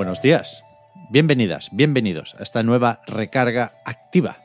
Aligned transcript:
Buenos 0.00 0.22
días. 0.22 0.64
Bienvenidas, 1.10 1.68
bienvenidos 1.72 2.34
a 2.38 2.42
esta 2.42 2.62
nueva 2.62 3.00
recarga 3.06 3.74
activa. 3.84 4.38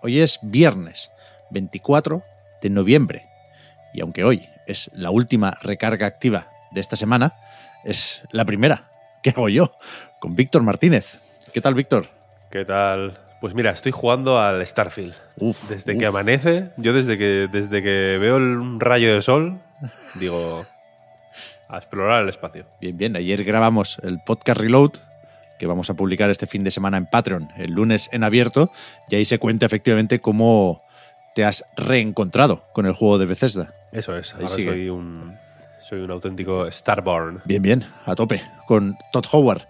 Hoy 0.00 0.20
es 0.20 0.38
viernes 0.40 1.10
24 1.50 2.22
de 2.62 2.70
noviembre. 2.70 3.26
Y 3.92 4.00
aunque 4.00 4.24
hoy 4.24 4.48
es 4.66 4.90
la 4.94 5.10
última 5.10 5.52
recarga 5.60 6.06
activa 6.06 6.48
de 6.70 6.80
esta 6.80 6.96
semana, 6.96 7.34
es 7.84 8.22
la 8.30 8.46
primera 8.46 8.90
que 9.22 9.28
hago 9.36 9.50
yo 9.50 9.76
con 10.18 10.34
Víctor 10.34 10.62
Martínez. 10.62 11.18
¿Qué 11.52 11.60
tal, 11.60 11.74
Víctor? 11.74 12.08
¿Qué 12.50 12.64
tal? 12.64 13.18
Pues 13.42 13.52
mira, 13.52 13.70
estoy 13.72 13.92
jugando 13.92 14.38
al 14.40 14.66
Starfield. 14.66 15.12
Uf, 15.36 15.68
desde 15.68 15.92
uf. 15.92 15.98
que 16.00 16.06
amanece, 16.06 16.70
yo 16.78 16.94
desde 16.94 17.18
que, 17.18 17.50
desde 17.52 17.82
que 17.82 18.16
veo 18.18 18.38
el- 18.38 18.56
un 18.56 18.80
rayo 18.80 19.14
de 19.14 19.20
sol, 19.20 19.60
digo, 20.14 20.64
a 21.68 21.78
explorar 21.78 22.22
el 22.22 22.28
espacio. 22.28 22.66
Bien, 22.80 22.96
bien. 22.96 23.16
Ayer 23.16 23.44
grabamos 23.44 23.98
el 24.02 24.20
podcast 24.20 24.60
Reload, 24.60 24.92
que 25.58 25.66
vamos 25.66 25.90
a 25.90 25.94
publicar 25.94 26.30
este 26.30 26.46
fin 26.46 26.64
de 26.64 26.70
semana 26.70 26.96
en 26.96 27.06
Patreon, 27.06 27.48
el 27.56 27.72
lunes 27.72 28.08
en 28.12 28.24
abierto, 28.24 28.70
y 29.08 29.16
ahí 29.16 29.24
se 29.24 29.38
cuenta 29.38 29.66
efectivamente 29.66 30.20
cómo 30.20 30.82
te 31.34 31.44
has 31.44 31.64
reencontrado 31.76 32.64
con 32.72 32.86
el 32.86 32.92
juego 32.92 33.18
de 33.18 33.26
Bethesda. 33.26 33.74
Eso 33.92 34.16
es, 34.16 34.34
ahora 34.34 34.48
sigue. 34.48 34.70
soy 34.70 34.88
un, 34.88 35.36
soy 35.80 36.00
un 36.00 36.10
auténtico 36.10 36.70
Starborn. 36.70 37.42
Bien, 37.44 37.62
bien, 37.62 37.84
a 38.04 38.14
tope, 38.14 38.42
con 38.66 38.96
Todd 39.12 39.26
Howard. 39.32 39.62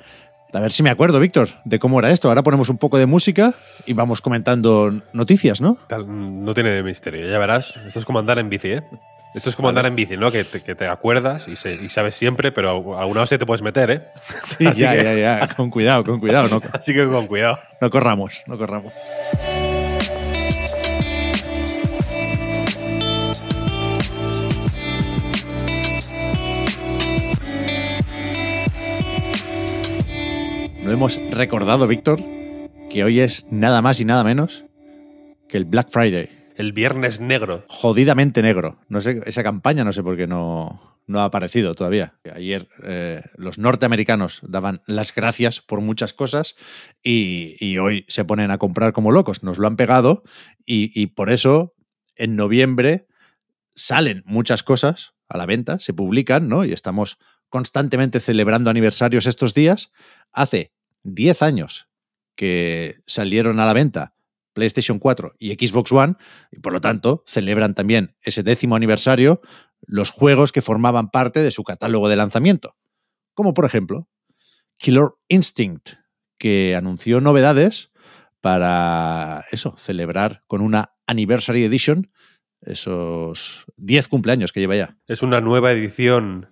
A 0.55 0.61
ver 0.61 0.71
si 0.71 0.83
me 0.83 0.91
acuerdo, 0.91 1.19
Víctor, 1.19 1.49
de 1.65 1.79
cómo 1.79 1.99
era 1.99 2.11
esto. 2.11 2.29
Ahora 2.29 2.43
ponemos 2.43 2.69
un 2.69 2.77
poco 2.77 2.99
de 2.99 3.07
música 3.07 3.55
y 3.87 3.95
vamos 3.95 4.21
comentando 4.21 4.93
noticias, 5.15 5.63
¿no? 5.63 5.79
No 6.07 6.53
tiene 6.53 6.83
misterio, 6.83 7.27
ya 7.27 7.39
verás. 7.39 7.75
Esto 7.87 7.99
es 7.99 8.05
como 8.05 8.19
andar 8.19 8.39
en 8.39 8.51
bici, 8.51 8.73
¿eh? 8.73 8.83
Esto 9.35 9.49
es 9.49 9.57
como 9.57 9.71
andar 9.71 9.87
en 9.87 9.97
bici, 9.97 10.17
¿no? 10.17 10.31
Que 10.31 10.45
te, 10.45 10.63
que 10.63 10.75
te 10.75 10.87
acuerdas 10.87 11.49
y, 11.49 11.57
se- 11.57 11.75
y 11.75 11.89
sabes 11.89 12.15
siempre, 12.15 12.53
pero 12.53 12.97
a 12.97 13.01
alguna 13.01 13.23
hostia 13.23 13.39
te 13.39 13.47
puedes 13.47 13.63
meter, 13.63 13.91
¿eh? 13.91 14.03
Sí, 14.45 14.65
ya, 14.75 14.95
que- 14.97 15.03
ya, 15.05 15.15
ya. 15.15 15.49
Con 15.57 15.71
cuidado, 15.71 16.05
con 16.05 16.21
cuidado. 16.21 16.49
No, 16.49 16.61
Así 16.73 16.93
que 16.93 17.07
con 17.07 17.27
cuidado. 17.27 17.59
no 17.81 17.89
corramos, 17.91 18.43
no 18.47 18.59
corramos. 18.59 18.93
No 30.83 30.91
hemos 30.91 31.19
recordado, 31.31 31.87
Víctor, 31.87 32.21
que 32.91 33.05
hoy 33.05 33.21
es 33.21 33.47
nada 33.51 33.83
más 33.83 34.01
y 34.01 34.05
nada 34.05 34.25
menos 34.25 34.65
que 35.49 35.57
el 35.57 35.65
Black 35.65 35.89
Friday. 35.91 36.29
El 36.57 36.73
viernes 36.73 37.21
negro. 37.21 37.65
jodidamente 37.69 38.43
negro. 38.43 38.79
No 38.89 39.01
sé, 39.01 39.21
esa 39.27 39.43
campaña 39.43 39.85
no 39.85 39.93
sé 39.93 40.03
por 40.03 40.17
qué 40.17 40.27
no, 40.27 40.99
no 41.07 41.21
ha 41.21 41.25
aparecido 41.25 41.75
todavía. 41.75 42.15
Ayer 42.35 42.67
eh, 42.85 43.23
los 43.37 43.59
norteamericanos 43.59 44.41
daban 44.43 44.83
las 44.87 45.15
gracias 45.15 45.61
por 45.61 45.81
muchas 45.81 46.13
cosas 46.13 46.57
y, 47.03 47.79
hoy 47.79 48.05
se 48.09 48.25
ponen 48.25 48.51
a 48.51 48.59
comprar 48.59 48.93
como 48.93 49.13
locos. 49.13 49.43
Nos 49.43 49.59
lo 49.59 49.67
han 49.67 49.77
pegado 49.77 50.23
y, 50.65 50.91
y 51.01 51.09
por 51.09 51.31
eso 51.31 51.75
en 52.17 52.37
noviembre 52.37 53.07
salen 53.75 54.23
muchas 54.27 54.63
cosas 54.63 55.15
a 55.29 55.39
la 55.39 55.47
venta, 55.47 55.79
se 55.79 55.95
publican, 55.95 56.49
¿no? 56.49 56.65
Y 56.65 56.73
estamos 56.73 57.19
constantemente 57.49 58.21
celebrando 58.21 58.71
aniversarios 58.71 59.27
estos 59.27 59.55
días. 59.55 59.93
Hace 60.33 60.73
10 61.05 61.43
años 61.43 61.89
que 62.35 63.01
salieron 63.07 63.61
a 63.61 63.67
la 63.67 63.73
venta 63.73 64.15
PlayStation 64.53 64.99
4 64.99 65.33
y 65.39 65.53
Xbox 65.55 65.93
One, 65.93 66.15
y 66.51 66.61
por 66.61 66.73
lo 66.73 66.81
tanto 66.81 67.23
celebran 67.27 67.75
también 67.75 68.17
ese 68.23 68.43
décimo 68.43 68.77
aniversario 68.77 69.41
los 69.81 70.11
juegos 70.11 70.53
que 70.53 70.63
formaban 70.63 71.11
parte 71.11 71.41
de 71.41 71.51
su 71.51 71.65
catálogo 71.65 72.09
de 72.09 72.17
lanzamiento. 72.17 72.77
Como 73.35 73.55
por 73.55 73.65
ejemplo 73.65 74.09
Killer 74.77 75.09
Instinct, 75.29 75.95
que 76.39 76.75
anunció 76.77 77.21
novedades 77.21 77.93
para 78.41 79.45
eso, 79.53 79.75
celebrar 79.79 80.43
con 80.47 80.61
una 80.61 80.97
Anniversary 81.07 81.65
Edition 81.65 82.11
esos 82.61 83.65
10 83.77 84.09
cumpleaños 84.09 84.53
que 84.53 84.61
lleva 84.61 84.77
ya. 84.77 84.97
Es 85.07 85.23
una 85.23 85.41
nueva 85.41 85.73
edición 85.73 86.49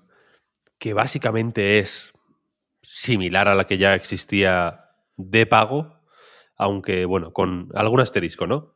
que 0.79 0.93
básicamente 0.93 1.79
es 1.79 2.13
similar 2.83 3.49
a 3.49 3.55
la 3.55 3.67
que 3.67 3.79
ya 3.79 3.95
existía 3.95 4.87
de 5.17 5.47
pago, 5.47 6.00
aunque 6.61 7.05
bueno, 7.07 7.33
con 7.33 7.69
algún 7.75 8.01
asterisco, 8.01 8.47
¿no? 8.47 8.75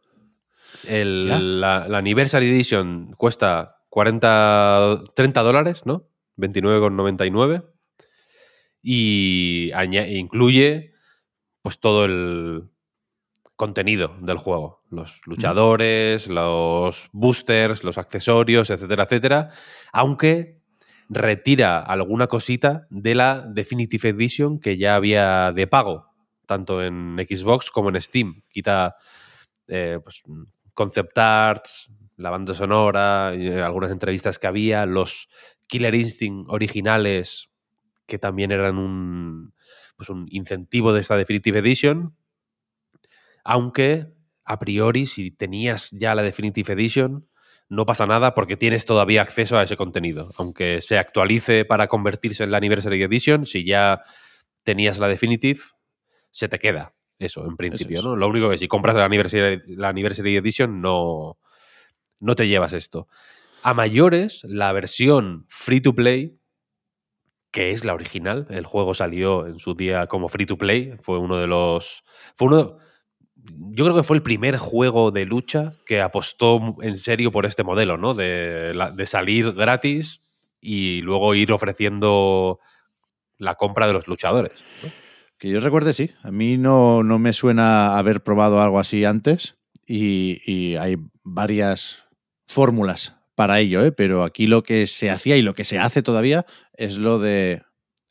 El- 0.89 1.29
la, 1.61 1.87
la 1.89 1.99
Anniversary 1.99 2.51
Edition 2.51 3.13
cuesta 3.17 3.77
40, 3.91 5.05
30 5.15 5.43
dólares, 5.43 5.87
¿no? 5.87 6.09
29,99 6.37 7.65
y 8.83 9.71
incluye 9.73 10.93
pues 11.63 11.79
todo 11.81 12.05
el 12.05 12.65
contenido 13.57 14.17
del 14.21 14.37
juego. 14.37 14.83
Los 14.91 15.21
luchadores, 15.27 16.27
los 16.29 17.09
boosters, 17.13 17.85
los 17.85 17.97
accesorios, 17.99 18.69
etcétera, 18.71 19.05
etcétera. 19.05 19.51
Aunque 19.93 20.61
retira 21.09 21.79
alguna 21.81 22.27
cosita 22.27 22.87
de 22.91 23.15
la 23.15 23.43
Definitive 23.49 24.09
Edition 24.11 24.59
que 24.59 24.77
ya 24.77 24.97
había 24.97 25.53
de 25.53 25.67
pago, 25.67 26.14
tanto 26.47 26.83
en 26.83 27.17
Xbox 27.29 27.71
como 27.71 27.89
en 27.91 28.01
Steam. 28.01 28.43
Quita 28.49 28.97
eh, 29.69 29.99
pues, 30.03 30.23
concept 30.75 31.17
arts, 31.17 31.91
la 32.17 32.31
banda 32.31 32.55
sonora, 32.55 33.33
eh, 33.35 33.61
algunas 33.61 33.91
entrevistas 33.91 34.39
que 34.39 34.47
había, 34.47 34.87
los 34.87 35.29
Killer 35.67 35.95
Instinct 35.95 36.49
originales 36.51 37.51
que 38.07 38.19
también 38.19 38.53
eran 38.53 38.77
un, 38.79 39.55
pues 39.97 40.11
un 40.11 40.27
incentivo 40.31 40.93
de 40.93 41.01
esta 41.01 41.17
Definitive 41.17 41.59
Edition. 41.61 42.15
Aunque, 43.45 44.07
a 44.45 44.59
priori, 44.59 45.07
si 45.07 45.31
tenías 45.31 45.91
ya 45.93 46.15
la 46.15 46.23
Definitive 46.23 46.73
Edition, 46.73 47.29
no 47.69 47.87
pasa 47.87 48.07
nada 48.07 48.35
porque 48.35 48.57
tienes 48.57 48.85
todavía 48.85 49.23
acceso 49.23 49.57
a 49.57 49.63
ese 49.63 49.77
contenido. 49.77 50.31
Aunque 50.37 50.81
se 50.81 50.99
actualice 50.99 51.65
para 51.65 51.89
convertirse 51.89 52.45
en 52.45 52.51
la 52.51 52.59
Anniversary 52.59 53.03
Edition, 53.03 53.47
si 53.47 53.65
ya 53.65 54.03
tenías 54.63 54.99
la 54.99 55.09
Definitive, 55.09 55.61
se 56.35 56.49
te 56.49 56.59
queda 56.59 56.93
eso, 57.19 57.47
en 57.47 57.57
principio. 57.57 57.99
es. 57.99 58.05
¿no? 58.05 58.17
Lo 58.17 58.27
único 58.27 58.51
que 58.51 58.59
si 58.59 58.67
compras 58.67 58.97
la 58.97 59.05
Anniversary, 59.05 59.63
la 59.69 59.89
Anniversary 59.89 60.37
Edition, 60.37 60.81
no, 60.81 61.39
no 62.19 62.35
te 62.35 62.49
llevas 62.49 62.73
esto. 62.73 63.07
A 63.63 63.73
mayores, 63.73 64.43
la 64.45 64.73
versión 64.73 65.47
free 65.49 65.81
to 65.81 65.95
play, 65.95 66.37
que 67.53 67.71
es 67.71 67.85
la 67.85 67.95
original, 67.95 68.49
el 68.51 68.67
juego 68.67 68.95
salió 68.95 69.47
en 69.47 69.61
su 69.61 69.75
día 69.75 70.09
como 70.09 70.29
free 70.29 70.45
to 70.45 70.59
play, 70.59 70.97
fue 71.01 71.19
uno 71.19 71.39
de 71.39 71.47
los. 71.47 72.03
Fue 72.35 72.49
uno. 72.49 72.79
Yo 73.37 73.85
creo 73.85 73.95
que 73.95 74.03
fue 74.03 74.17
el 74.17 74.23
primer 74.23 74.57
juego 74.57 75.13
de 75.13 75.27
lucha 75.27 75.75
que 75.87 76.01
apostó 76.01 76.77
en 76.81 76.99
serio 76.99 77.31
por 77.31 77.47
este 77.47 77.63
modelo, 77.63 77.97
¿no? 77.97 78.15
De, 78.15 78.75
salir 79.07 79.53
gratis 79.53 80.21
y 80.61 81.01
luego 81.03 81.35
ir 81.37 81.53
ofreciendo 81.53 82.59
la 83.39 83.55
compra 83.55 83.87
de 83.87 83.93
los 83.93 84.09
luchadores. 84.09 84.65
¿no? 84.83 85.04
Yo 85.51 85.61
recuerde, 85.61 85.93
sí. 85.93 86.11
A 86.23 86.31
mí 86.31 86.57
no, 86.57 87.03
no 87.03 87.19
me 87.19 87.33
suena 87.33 87.99
haber 87.99 88.23
probado 88.23 88.63
algo 88.63 88.79
así 88.79 89.05
antes 89.05 89.57
y, 89.87 90.41
y 90.51 90.77
hay 90.77 90.97
varias 91.23 92.05
fórmulas 92.47 93.17
para 93.35 93.61
ello, 93.61 93.85
¿eh? 93.85 93.93
pero 93.93 94.23
aquí 94.23 94.47
lo 94.47 94.63
que 94.63 94.87
se 94.87 95.11
hacía 95.11 95.37
y 95.37 95.43
lo 95.43 95.55
que 95.55 95.65
se 95.65 95.79
hace 95.79 96.03
todavía 96.03 96.47
es 96.75 96.99
lo 96.99 97.19
de 97.19 97.63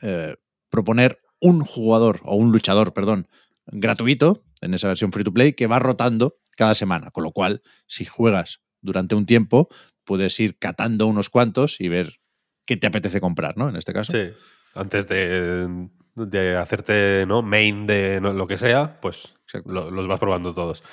eh, 0.02 0.36
proponer 0.70 1.20
un 1.40 1.62
jugador 1.62 2.20
o 2.24 2.36
un 2.36 2.52
luchador, 2.52 2.94
perdón, 2.94 3.28
gratuito 3.68 4.44
en 4.62 4.74
esa 4.74 4.88
versión 4.88 5.12
free 5.12 5.24
to 5.24 5.34
play 5.34 5.54
que 5.54 5.68
va 5.68 5.80
rotando 5.80 6.38
cada 6.56 6.76
semana, 6.76 7.10
con 7.12 7.24
lo 7.24 7.32
cual 7.32 7.62
si 7.88 8.06
juegas 8.06 8.62
durante 8.82 9.16
un 9.16 9.26
tiempo 9.26 9.70
puedes 10.04 10.40
ir 10.40 10.58
catando 10.58 11.08
unos 11.08 11.30
cuantos 11.30 11.80
y 11.80 11.88
ver 11.88 12.20
qué 12.66 12.78
te 12.78 12.88
apetece 12.88 13.22
comprar, 13.22 13.58
¿no? 13.58 13.70
En 13.70 13.76
este 13.76 13.94
caso. 13.94 14.12
Sí. 14.12 14.32
Antes 14.76 15.08
de, 15.08 15.68
de 16.16 16.58
hacerte 16.58 17.26
¿no? 17.28 17.42
main 17.42 17.86
de 17.88 18.20
no- 18.22 18.34
lo 18.34 18.48
que 18.48 18.58
sea, 18.58 19.00
pues 19.02 19.36
lo- 19.66 19.92
los 19.92 20.08
vas 20.08 20.20
probando 20.20 20.54
todos. 20.54 20.84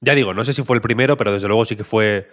Ya 0.00 0.14
digo, 0.14 0.32
no 0.34 0.44
sé 0.44 0.52
si 0.54 0.62
fue 0.62 0.76
el 0.76 0.82
primero, 0.82 1.16
pero 1.16 1.32
desde 1.32 1.48
luego 1.48 1.64
sí 1.64 1.76
que 1.76 1.84
fue 1.84 2.28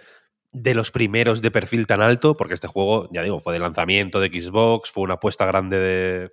de 0.52 0.74
los 0.74 0.90
primeros 0.90 1.42
de 1.42 1.50
perfil 1.50 1.86
tan 1.86 2.00
alto, 2.00 2.36
porque 2.36 2.54
este 2.54 2.68
juego, 2.68 3.08
ya 3.12 3.22
digo, 3.22 3.40
fue 3.40 3.52
de 3.52 3.58
lanzamiento 3.58 4.20
de 4.20 4.28
Xbox, 4.28 4.90
fue 4.90 5.04
una 5.04 5.14
apuesta 5.14 5.44
grande 5.44 5.78
de, 5.78 6.32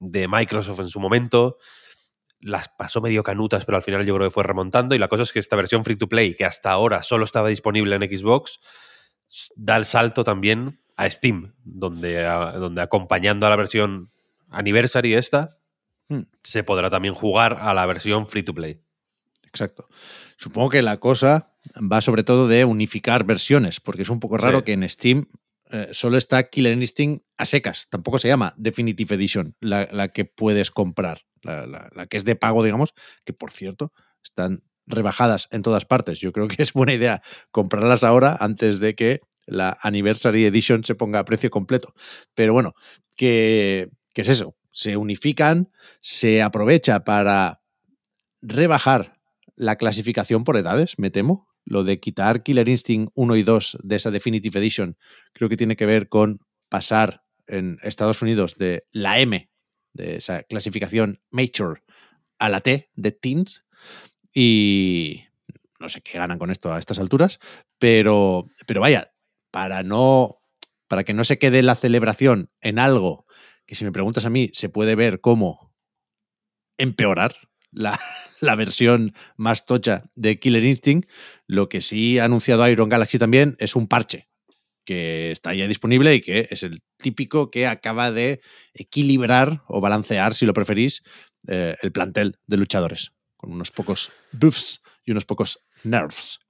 de 0.00 0.28
Microsoft 0.28 0.80
en 0.80 0.88
su 0.88 1.00
momento. 1.00 1.56
Las 2.40 2.68
pasó 2.68 3.00
medio 3.00 3.22
canutas, 3.22 3.64
pero 3.64 3.76
al 3.76 3.82
final 3.82 4.04
yo 4.04 4.14
creo 4.16 4.26
que 4.26 4.32
fue 4.34 4.42
remontando. 4.44 4.94
Y 4.94 4.98
la 4.98 5.08
cosa 5.08 5.22
es 5.22 5.32
que 5.32 5.38
esta 5.38 5.56
versión 5.56 5.84
free 5.84 5.96
to 5.96 6.08
play, 6.08 6.34
que 6.34 6.44
hasta 6.44 6.70
ahora 6.72 7.02
solo 7.02 7.24
estaba 7.24 7.48
disponible 7.48 7.94
en 7.96 8.02
Xbox, 8.02 8.58
da 9.56 9.76
el 9.76 9.84
salto 9.86 10.24
también 10.24 10.80
a 10.96 11.08
Steam, 11.08 11.54
donde, 11.64 12.26
a- 12.26 12.52
donde 12.52 12.82
acompañando 12.82 13.46
a 13.46 13.50
la 13.50 13.56
versión 13.56 14.08
Anniversary 14.52 15.14
esta, 15.14 15.58
Hmm. 16.08 16.22
se 16.42 16.62
podrá 16.64 16.90
también 16.90 17.14
jugar 17.14 17.58
a 17.60 17.72
la 17.74 17.86
versión 17.86 18.26
free 18.26 18.42
to 18.42 18.54
play. 18.54 18.82
Exacto. 19.44 19.88
Supongo 20.36 20.70
que 20.70 20.82
la 20.82 20.98
cosa 20.98 21.54
va 21.80 22.00
sobre 22.00 22.24
todo 22.24 22.48
de 22.48 22.64
unificar 22.64 23.24
versiones, 23.24 23.80
porque 23.80 24.02
es 24.02 24.08
un 24.08 24.18
poco 24.20 24.36
raro 24.36 24.58
Sí. 24.58 24.64
que 24.64 24.72
en 24.72 24.88
Steam 24.88 25.26
eh, 25.70 25.88
solo 25.92 26.18
está 26.18 26.50
Killer 26.50 26.74
Instinct 26.74 27.24
a 27.38 27.46
secas. 27.46 27.88
Tampoco 27.88 28.18
se 28.18 28.28
llama 28.28 28.52
Definitive 28.58 29.14
Edition, 29.14 29.54
la, 29.60 29.88
la 29.90 30.08
que 30.08 30.26
puedes 30.26 30.70
comprar, 30.70 31.22
la, 31.42 31.66
la- 31.66 31.88
la 31.94 32.06
que 32.06 32.18
es 32.18 32.24
de 32.26 32.36
pago, 32.36 32.62
digamos, 32.62 32.92
que 33.24 33.32
por 33.32 33.52
cierto 33.52 33.90
están 34.22 34.64
rebajadas 34.86 35.48
en 35.50 35.62
todas 35.62 35.86
partes. 35.86 36.20
Yo 36.20 36.32
creo 36.32 36.46
que 36.48 36.62
es 36.62 36.74
buena 36.74 36.92
idea 36.92 37.22
comprarlas 37.52 38.04
ahora 38.04 38.36
antes 38.40 38.80
de 38.80 38.94
que 38.94 39.20
la 39.46 39.78
Anniversary 39.82 40.44
Edition 40.44 40.84
se 40.84 40.94
ponga 40.94 41.20
a 41.20 41.24
precio 41.24 41.48
completo. 41.50 41.94
Pero 42.34 42.52
bueno, 42.52 42.74
que, 43.16 43.88
que 44.12 44.22
es 44.22 44.28
eso. 44.28 44.56
Se 44.70 44.96
unifican, 44.96 45.70
se 46.00 46.42
aprovecha 46.42 47.04
para 47.04 47.62
rebajar 48.40 49.20
la 49.56 49.76
clasificación 49.76 50.44
por 50.44 50.56
edades, 50.56 50.98
me 50.98 51.10
temo. 51.10 51.48
Lo 51.64 51.84
de 51.84 52.00
quitar 52.00 52.42
Killer 52.42 52.68
Instinct 52.68 53.12
1 53.14 53.36
y 53.36 53.42
2 53.42 53.78
de 53.82 53.96
esa 53.96 54.10
Definitive 54.10 54.58
Edition 54.58 54.98
creo 55.32 55.48
que 55.48 55.56
tiene 55.56 55.76
que 55.76 55.86
ver 55.86 56.08
con 56.08 56.38
pasar 56.68 57.22
en 57.46 57.78
Estados 57.82 58.22
Unidos 58.22 58.56
de 58.56 58.86
la 58.90 59.20
M, 59.20 59.48
de 59.92 60.16
esa 60.16 60.42
clasificación 60.42 61.20
Mature, 61.30 61.82
a 62.38 62.48
la 62.48 62.60
T 62.60 62.90
de 62.94 63.12
Teens. 63.12 63.64
Y 64.34 65.24
no 65.78 65.88
sé 65.88 66.00
qué 66.00 66.18
ganan 66.18 66.38
con 66.38 66.50
esto 66.50 66.72
a 66.72 66.78
estas 66.78 66.98
alturas, 66.98 67.38
pero, 67.78 68.48
pero 68.66 68.80
vaya, 68.80 69.12
para 69.50 69.82
no 69.82 70.38
para 70.88 71.04
que 71.04 71.14
no 71.14 71.24
se 71.24 71.38
quede 71.38 71.62
la 71.62 71.74
celebración 71.74 72.50
en 72.60 72.78
algo 72.78 73.24
que 73.72 73.76
si 73.76 73.86
me 73.86 73.90
preguntas 73.92 74.26
a 74.26 74.28
mí 74.28 74.50
se 74.52 74.68
puede 74.68 74.94
ver 74.96 75.22
como 75.22 75.72
empeorar 76.76 77.34
la, 77.70 77.98
la 78.40 78.54
versión 78.54 79.14
más 79.38 79.64
tocha 79.64 80.10
de 80.14 80.38
Killer 80.38 80.62
Instinct, 80.62 81.08
lo 81.46 81.70
que 81.70 81.80
sí 81.80 82.18
ha 82.18 82.26
anunciado 82.26 82.68
Iron 82.68 82.90
Galaxy 82.90 83.18
también 83.18 83.56
es 83.58 83.74
un 83.74 83.88
parche 83.88 84.28
que 84.84 85.30
está 85.30 85.54
ya 85.54 85.66
disponible 85.66 86.14
y 86.14 86.20
que 86.20 86.48
es 86.50 86.64
el 86.64 86.82
típico 86.98 87.50
que 87.50 87.66
acaba 87.66 88.12
de 88.12 88.42
equilibrar 88.74 89.62
o 89.68 89.80
balancear, 89.80 90.34
si 90.34 90.44
lo 90.44 90.52
preferís, 90.52 91.02
eh, 91.48 91.74
el 91.80 91.92
plantel 91.92 92.36
de 92.46 92.58
luchadores, 92.58 93.14
con 93.38 93.52
unos 93.52 93.70
pocos 93.70 94.12
buffs 94.32 94.82
y 95.06 95.12
unos 95.12 95.24
pocos 95.24 95.64
nerfs. 95.82 96.40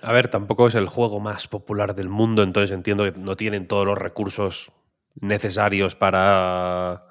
A 0.00 0.12
ver, 0.12 0.28
tampoco 0.28 0.68
es 0.68 0.76
el 0.76 0.86
juego 0.86 1.18
más 1.18 1.48
popular 1.48 1.96
del 1.96 2.08
mundo, 2.08 2.44
entonces 2.44 2.70
entiendo 2.70 3.02
que 3.02 3.18
no 3.18 3.34
tienen 3.34 3.66
todos 3.66 3.84
los 3.84 3.98
recursos 3.98 4.70
necesarios 5.20 5.94
para, 5.94 7.06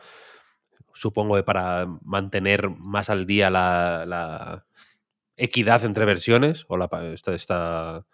supongo 0.93 1.43
para 1.43 1.87
mantener 2.03 2.69
más 2.69 3.09
al 3.09 3.25
día 3.25 3.49
la, 3.49 4.65
equidad 5.35 5.85
entre 5.85 6.05
versiones 6.05 6.65
o 6.67 6.77
la, 6.77 6.89
esta, 7.13 7.35
esta, 7.35 8.05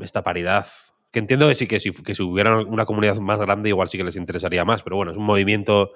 esta 0.00 0.22
paridad. 0.22 0.68
Que 1.10 1.18
entiendo 1.18 1.48
que 1.48 1.54
sí, 1.54 1.66
que 1.66 1.80
si, 1.80 1.90
que 1.90 2.14
si 2.14 2.22
hubiera 2.22 2.58
una 2.58 2.84
comunidad 2.84 3.16
más 3.18 3.40
grande 3.40 3.68
igual 3.70 3.88
sí 3.88 3.98
que 3.98 4.04
les 4.04 4.16
interesaría 4.16 4.64
más, 4.64 4.82
pero 4.82 4.96
bueno, 4.96 5.12
es 5.12 5.18
un 5.18 5.24
movimiento 5.24 5.92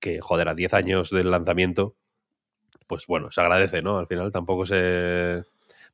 que, 0.00 0.20
joder, 0.20 0.48
a 0.48 0.54
10 0.54 0.74
años 0.74 1.10
del 1.10 1.30
lanzamiento, 1.30 1.96
pues 2.86 3.06
bueno, 3.06 3.30
se 3.30 3.40
agradece, 3.40 3.82
¿no? 3.82 3.98
Al 3.98 4.06
final 4.06 4.30
tampoco 4.32 4.66
se... 4.66 5.42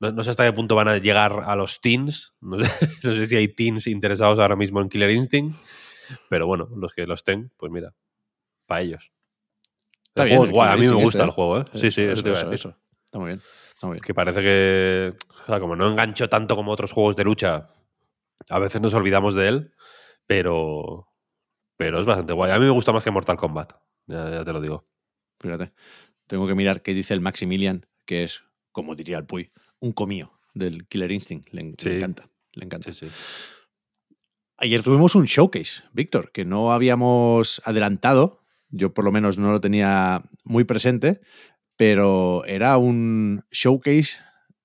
No, 0.01 0.11
no 0.11 0.25
sé 0.25 0.31
hasta 0.31 0.45
qué 0.45 0.53
punto 0.53 0.75
van 0.75 0.89
a 0.89 0.99
llegar 0.99 1.45
a 1.47 1.55
los 1.55 1.81
teens. 1.81 2.35
No 2.41 2.59
sé, 2.59 2.71
no 3.03 3.15
sé 3.15 3.27
si 3.27 3.37
hay 3.37 3.49
teens 3.49 3.87
interesados 3.87 4.39
ahora 4.39 4.57
mismo 4.57 4.81
en 4.81 4.89
Killer 4.89 5.11
Instinct. 5.11 5.57
Pero 6.29 6.47
bueno, 6.47 6.69
los 6.77 6.93
que 6.93 7.07
los 7.07 7.25
ten, 7.25 7.53
pues 7.57 7.71
mira, 7.73 7.95
para 8.67 8.83
ellos. 8.83 9.13
Está 10.09 10.25
el 10.25 10.29
bien, 10.29 10.39
juego 10.39 10.45
es 10.45 10.51
guay, 10.51 10.73
a 10.73 10.77
mí 10.77 10.87
me 10.87 11.03
gusta 11.03 11.19
este, 11.19 11.23
el 11.23 11.31
juego, 11.31 11.61
¿eh? 11.61 11.65
Sí, 11.75 11.91
sí, 11.91 12.03
eso, 12.03 12.33
eso, 12.33 12.53
eso. 12.53 12.77
Está 13.05 13.19
muy 13.19 13.29
bien. 13.29 13.41
Está 13.69 13.87
muy 13.87 13.95
bien. 13.95 14.05
Que 14.05 14.15
parece 14.15 14.41
que, 14.41 15.15
o 15.43 15.47
sea, 15.47 15.61
como 15.61 15.77
no 15.77 15.89
engancho 15.89 16.29
tanto 16.29 16.55
como 16.57 16.73
otros 16.73 16.93
juegos 16.93 17.17
de 17.17 17.25
lucha, 17.25 17.71
a 18.49 18.59
veces 18.59 18.81
nos 18.81 18.95
olvidamos 18.95 19.35
de 19.35 19.49
él, 19.49 19.75
pero, 20.27 21.09
pero 21.77 22.01
es 22.01 22.07
bastante 22.07 22.33
guay. 22.33 22.53
A 22.53 22.59
mí 22.59 22.65
me 22.65 22.71
gusta 22.71 22.93
más 22.93 23.05
que 23.05 23.11
Mortal 23.11 23.37
Kombat, 23.37 23.73
ya, 24.07 24.31
ya 24.31 24.45
te 24.45 24.53
lo 24.53 24.61
digo. 24.61 24.87
Fíjate. 25.41 25.73
Tengo 26.27 26.47
que 26.47 26.55
mirar 26.55 26.83
qué 26.83 26.95
dice 26.95 27.15
el 27.15 27.21
Maximilian, 27.21 27.87
que 28.07 28.25
es, 28.25 28.45
como 28.71 28.95
diría 28.95 29.19
el 29.19 29.27
Puy, 29.27 29.51
un 29.81 29.93
comío 29.93 30.39
del 30.55 30.87
Killer 30.89 31.11
Instinct. 31.11 31.53
Le, 31.53 31.75
le 31.79 31.97
encanta. 31.97 32.29
Le 32.55 32.65
encanta. 32.65 32.93
Sí, 32.93 33.07
sí. 33.07 33.13
Ayer 34.57 34.83
tuvimos 34.83 35.15
un 35.15 35.25
showcase, 35.25 35.83
Víctor, 35.93 36.31
que 36.33 36.45
no 36.45 36.73
habíamos 36.73 37.61
adelantado. 37.65 38.41
Yo 38.71 38.95
por 38.95 39.05
lo 39.05 39.13
menos 39.13 39.39
no 39.39 39.51
lo 39.51 39.61
tenía 39.61 40.23
muy 40.45 40.65
presente, 40.65 41.21
pero 41.77 42.45
era 42.45 42.77
un 42.79 43.43
showcase 43.51 44.19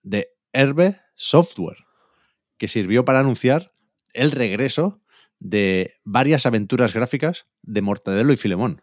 de 0.03 0.29
Herbe 0.53 0.99
Software, 1.15 1.85
que 2.57 2.67
sirvió 2.67 3.05
para 3.05 3.19
anunciar 3.19 3.73
el 4.13 4.31
regreso 4.31 5.01
de 5.39 5.93
varias 6.03 6.45
aventuras 6.45 6.93
gráficas 6.93 7.47
de 7.61 7.81
Mortadelo 7.81 8.33
y 8.33 8.37
Filemón. 8.37 8.81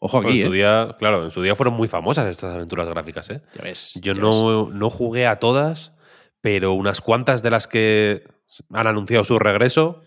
Ojo 0.00 0.18
Bueno, 0.18 0.30
aquí, 0.30 0.42
en 0.42 0.46
su 0.46 0.52
¿eh? 0.52 0.56
día, 0.56 0.96
claro, 0.98 1.24
en 1.24 1.30
su 1.30 1.42
día 1.42 1.56
fueron 1.56 1.74
muy 1.74 1.88
famosas 1.88 2.26
estas 2.26 2.54
aventuras 2.54 2.88
gráficas, 2.88 3.28
¿eh? 3.30 3.42
Ya 3.54 3.62
ves. 3.62 3.94
Yo 3.96 4.12
ya 4.12 4.20
ves. 4.20 4.22
no, 4.22 4.70
no 4.70 4.90
jugué 4.90 5.26
a 5.26 5.36
todas, 5.36 5.92
pero 6.40 6.72
unas 6.72 7.00
cuantas 7.00 7.42
de 7.42 7.50
las 7.50 7.66
que 7.66 8.22
han 8.72 8.86
anunciado 8.86 9.24
su 9.24 9.38
regreso 9.38 10.02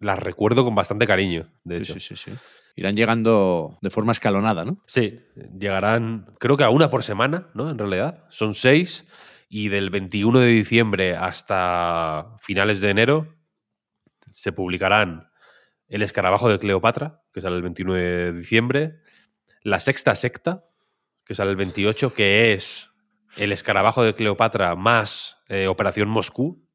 las 0.00 0.18
recuerdo 0.18 0.64
con 0.64 0.74
bastante 0.74 1.06
cariño, 1.06 1.48
de 1.64 1.76
Sí, 1.76 1.92
hecho. 1.92 2.00
sí, 2.00 2.16
sí, 2.16 2.16
sí. 2.16 2.38
Irán 2.76 2.94
llegando 2.96 3.78
de 3.80 3.88
forma 3.90 4.12
escalonada, 4.12 4.64
¿no? 4.66 4.82
Sí, 4.86 5.18
llegarán, 5.58 6.34
creo 6.38 6.56
que 6.58 6.64
a 6.64 6.70
una 6.70 6.90
por 6.90 7.02
semana, 7.02 7.48
¿no? 7.54 7.70
En 7.70 7.78
realidad. 7.78 8.24
Son 8.28 8.54
seis 8.54 9.06
y 9.48 9.68
del 9.68 9.88
21 9.90 10.40
de 10.40 10.48
diciembre 10.48 11.16
hasta 11.16 12.36
finales 12.40 12.80
de 12.80 12.90
enero 12.90 13.34
se 14.30 14.52
publicarán 14.52 15.30
El 15.88 16.02
escarabajo 16.02 16.50
de 16.50 16.58
Cleopatra, 16.58 17.22
que 17.32 17.40
sale 17.40 17.56
el 17.56 17.62
29 17.62 18.02
de 18.02 18.32
diciembre, 18.32 18.96
La 19.62 19.80
sexta 19.80 20.14
secta, 20.14 20.64
que 21.24 21.34
sale 21.34 21.50
el 21.52 21.56
28, 21.56 22.12
que 22.12 22.52
es 22.52 22.90
El 23.38 23.52
escarabajo 23.52 24.02
de 24.02 24.14
Cleopatra 24.14 24.74
más 24.76 25.38
eh, 25.48 25.66
Operación 25.68 26.08
Moscú, 26.08 26.65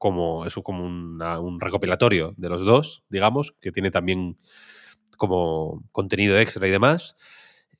como, 0.00 0.46
eso 0.46 0.62
como 0.62 0.82
una- 0.84 1.38
un 1.38 1.60
recopilatorio 1.60 2.32
de 2.38 2.48
los 2.48 2.62
dos, 2.64 3.04
digamos, 3.10 3.52
que 3.60 3.70
tiene 3.70 3.90
también 3.90 4.38
como 5.18 5.84
contenido 5.92 6.38
extra 6.38 6.66
y 6.66 6.70
demás. 6.70 7.16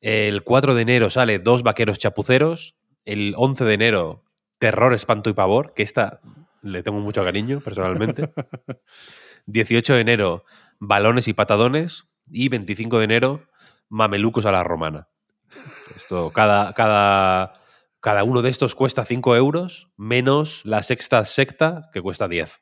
El 0.03 0.45
4 0.45 0.75
de 0.75 0.83
enero 0.83 1.09
sale 1.09 1.39
Dos 1.39 1.63
vaqueros 1.63 1.99
chapuceros. 1.99 2.77
El 3.07 3.33
11 3.39 3.65
de 3.65 3.73
enero, 3.75 4.25
Terror, 4.59 4.93
espanto 4.93 5.31
y 5.31 5.33
pavor, 5.33 5.73
que 5.73 5.83
esta 5.83 6.21
le 6.61 6.83
tengo 6.83 7.01
mucho 7.01 7.25
cariño 7.25 7.61
personalmente. 7.61 8.31
18 9.47 9.95
de 9.95 10.01
enero, 10.01 10.45
Balones 10.79 11.27
y 11.27 11.33
patadones. 11.33 12.07
Y 12.31 12.51
25 12.51 12.99
de 12.99 13.05
enero, 13.05 13.47
Mamelucos 13.89 14.45
a 14.45 14.53
la 14.53 14.63
romana. 14.63 15.09
Esto, 15.97 16.31
cada, 16.31 16.75
cada, 16.75 17.60
cada 18.01 18.25
uno 18.25 18.43
de 18.43 18.51
estos 18.51 18.75
cuesta 18.75 19.05
5 19.05 19.37
euros, 19.37 19.89
menos 19.97 20.63
la 20.65 20.83
sexta 20.83 21.25
secta, 21.25 21.91
que 21.93 22.01
cuesta 22.01 22.29
10. 22.29 22.61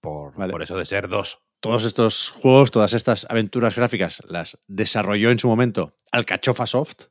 Por, 0.00 0.36
Vale. 0.36 0.52
por 0.52 0.62
eso 0.62 0.76
de 0.76 0.84
ser 0.84 1.08
dos. 1.08 1.40
Todos 1.60 1.84
estos 1.84 2.30
juegos, 2.30 2.70
todas 2.70 2.92
estas 2.92 3.26
aventuras 3.30 3.74
gráficas 3.74 4.22
las 4.28 4.58
desarrolló 4.66 5.30
en 5.30 5.38
su 5.38 5.48
momento 5.48 5.96
Alcachofa 6.12 6.66
Soft 6.66 7.06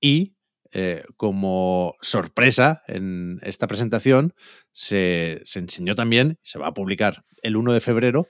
y 0.00 0.36
eh, 0.72 1.02
como 1.16 1.96
sorpresa 2.00 2.82
en 2.86 3.38
esta 3.42 3.66
presentación 3.66 4.34
se, 4.72 5.42
se 5.44 5.58
enseñó 5.58 5.96
también, 5.96 6.38
se 6.42 6.58
va 6.58 6.68
a 6.68 6.74
publicar 6.74 7.24
el 7.42 7.56
1 7.56 7.72
de 7.72 7.80
febrero, 7.80 8.28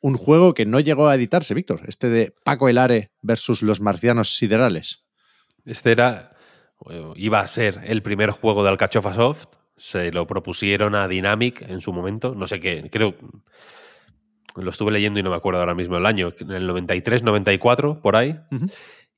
un 0.00 0.16
juego 0.16 0.52
que 0.52 0.66
no 0.66 0.80
llegó 0.80 1.08
a 1.08 1.14
editarse, 1.14 1.54
Víctor, 1.54 1.82
este 1.86 2.08
de 2.08 2.34
Paco 2.44 2.68
Elare 2.68 3.12
versus 3.22 3.62
los 3.62 3.80
marcianos 3.80 4.36
siderales. 4.36 5.04
Este 5.64 5.92
era. 5.92 6.29
Iba 7.16 7.40
a 7.40 7.46
ser 7.46 7.80
el 7.84 8.02
primer 8.02 8.30
juego 8.30 8.62
de 8.62 8.70
Alcachofa 8.70 9.14
Soft. 9.14 9.46
Se 9.76 10.12
lo 10.12 10.26
propusieron 10.26 10.94
a 10.94 11.08
Dynamic 11.08 11.62
en 11.62 11.80
su 11.80 11.92
momento. 11.92 12.34
No 12.34 12.46
sé 12.46 12.60
qué. 12.60 12.88
Creo. 12.90 13.14
Lo 14.56 14.70
estuve 14.70 14.92
leyendo 14.92 15.20
y 15.20 15.22
no 15.22 15.30
me 15.30 15.36
acuerdo 15.36 15.60
ahora 15.60 15.74
mismo 15.74 15.96
el 15.96 16.06
año. 16.06 16.32
En 16.38 16.50
el 16.50 16.66
93, 16.66 17.22
94, 17.22 18.00
por 18.00 18.16
ahí. 18.16 18.38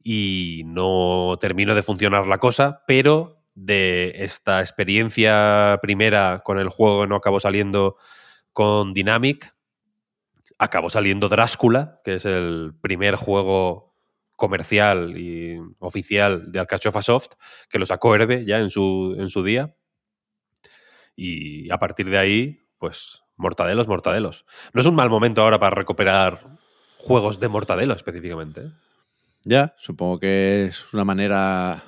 Y 0.03 0.63
no 0.67 1.37
terminó 1.41 1.75
de 1.75 1.83
funcionar 1.83 2.27
la 2.27 2.39
cosa, 2.39 2.83
pero 2.87 3.43
de 3.55 4.13
esta 4.17 4.61
experiencia 4.61 5.79
primera 5.83 6.43
con 6.45 6.59
el 6.59 6.69
juego 6.69 7.03
que 7.03 7.09
no 7.09 7.17
acabó 7.17 7.41
saliendo 7.41 7.97
con 8.53 8.93
Dynamic, 8.95 9.55
acabó 10.59 10.91
saliendo 10.91 11.29
Drácula, 11.29 12.01
que 12.05 12.17
es 12.17 12.25
el 12.25 12.75
primer 12.81 13.17
juego 13.17 13.92
comercial 14.37 15.17
y 15.17 15.59
oficial 15.79 16.51
de 16.51 16.59
Alcachofa 16.59 17.03
Soft, 17.03 17.33
que 17.69 17.79
lo 17.79 17.87
sacó 17.87 18.15
Herbe 18.15 18.45
ya 18.45 18.59
en 18.59 18.71
su, 18.71 19.15
en 19.19 19.29
su 19.29 19.43
día. 19.43 19.75
Y 21.15 21.71
a 21.71 21.79
partir 21.79 22.09
de 22.09 22.19
ahí, 22.19 22.67
pues 22.79 23.23
mortadelos, 23.37 23.89
mortadelos. 23.89 24.45
No 24.73 24.81
es 24.81 24.87
un 24.87 24.95
mal 24.95 25.11
momento 25.11 25.43
ahora 25.43 25.59
para 25.59 25.77
recuperar 25.77 26.59
juegos 26.99 27.41
de 27.41 27.49
mortadelo 27.49 27.95
específicamente. 27.95 28.63
¿eh? 28.63 28.73
Ya, 29.45 29.75
supongo 29.79 30.21
que 30.21 30.65
es 30.65 30.93
una 30.93 31.05
manera 31.05 31.83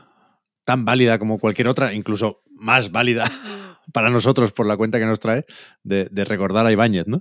tan 0.64 0.84
válida 0.84 1.18
como 1.18 1.38
cualquier 1.38 1.68
otra, 1.68 1.92
incluso 1.92 2.42
más 2.50 2.90
válida 2.90 3.24
para 3.92 4.10
nosotros 4.10 4.52
por 4.52 4.66
la 4.66 4.76
cuenta 4.76 4.98
que 4.98 5.06
nos 5.06 5.20
trae, 5.20 5.46
de, 5.82 6.06
de 6.10 6.24
recordar 6.24 6.66
a 6.66 6.72
Ibáñez, 6.72 7.06
¿no? 7.06 7.20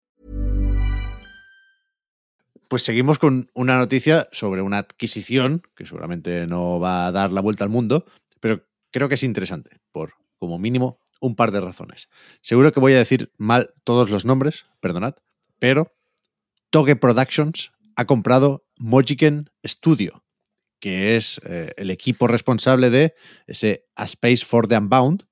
Pues 2.71 2.83
seguimos 2.83 3.19
con 3.19 3.51
una 3.53 3.77
noticia 3.77 4.29
sobre 4.31 4.61
una 4.61 4.77
adquisición 4.77 5.61
que 5.75 5.85
seguramente 5.85 6.47
no 6.47 6.79
va 6.79 7.05
a 7.05 7.11
dar 7.11 7.33
la 7.33 7.41
vuelta 7.41 7.65
al 7.65 7.69
mundo, 7.69 8.05
pero 8.39 8.65
creo 8.91 9.09
que 9.09 9.15
es 9.15 9.23
interesante 9.23 9.81
por, 9.91 10.13
como 10.37 10.57
mínimo, 10.57 10.97
un 11.19 11.35
par 11.35 11.51
de 11.51 11.59
razones. 11.59 12.07
Seguro 12.41 12.71
que 12.71 12.79
voy 12.79 12.93
a 12.93 12.97
decir 12.99 13.29
mal 13.37 13.73
todos 13.83 14.09
los 14.09 14.23
nombres, 14.23 14.63
perdonad, 14.79 15.15
pero 15.59 15.93
Toge 16.69 16.95
Productions 16.95 17.73
ha 17.97 18.05
comprado 18.05 18.63
Mojiken 18.77 19.49
Studio, 19.67 20.23
que 20.79 21.17
es 21.17 21.41
eh, 21.43 21.73
el 21.75 21.91
equipo 21.91 22.27
responsable 22.27 22.89
de 22.89 23.15
ese 23.47 23.83
A 23.97 24.05
Space 24.05 24.45
for 24.45 24.69
the 24.69 24.77
Unbound, 24.77 25.27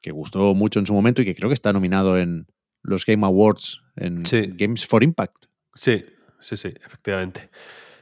que 0.00 0.12
gustó 0.12 0.54
mucho 0.54 0.78
en 0.78 0.86
su 0.86 0.94
momento 0.94 1.22
y 1.22 1.24
que 1.24 1.34
creo 1.34 1.50
que 1.50 1.54
está 1.54 1.72
nominado 1.72 2.18
en 2.18 2.46
los 2.84 3.04
Game 3.04 3.26
Awards 3.26 3.82
en 3.96 4.24
Sí. 4.26 4.52
Games 4.52 4.86
for 4.86 5.02
Impact. 5.02 5.46
Sí, 5.74 6.04
sí, 6.40 6.56
sí, 6.56 6.68
efectivamente. 6.84 7.50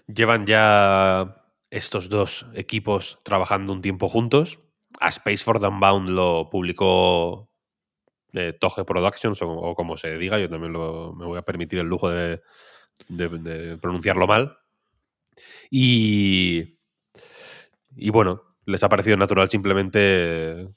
Llevan 0.07 0.47
ya 0.47 1.43
estos 1.71 2.09
dos 2.09 2.47
equipos 2.55 3.19
trabajando 3.25 3.73
un 3.73 3.83
tiempo 3.83 4.09
juntos. 4.09 4.61
A 5.01 5.09
Space 5.09 5.43
for 5.45 5.59
the 5.61 5.67
Unbound 5.67 6.09
lo 6.11 6.49
publicó 6.51 7.51
eh, 8.33 8.53
Toge 8.59 8.85
Productions, 8.85 9.41
o, 9.43 9.49
o 9.51 9.75
como 9.75 9.97
se 9.97 10.17
diga, 10.17 10.39
yo 10.39 10.49
también 10.49 10.73
lo- 10.73 11.13
me 11.13 11.27
voy 11.27 11.39
a 11.39 11.43
permitir 11.43 11.79
el 11.81 11.87
lujo 11.87 12.09
de, 12.11 12.41
de- 13.09 13.29
de 13.29 13.79
pronunciarlo 13.79 14.27
mal. 14.27 14.59
Y, 15.71 16.79
y 17.97 18.11
bueno, 18.11 18.43
les 18.65 18.83
ha 18.85 18.89
parecido 18.89 19.17
natural 19.17 19.49
simplemente 19.51 20.69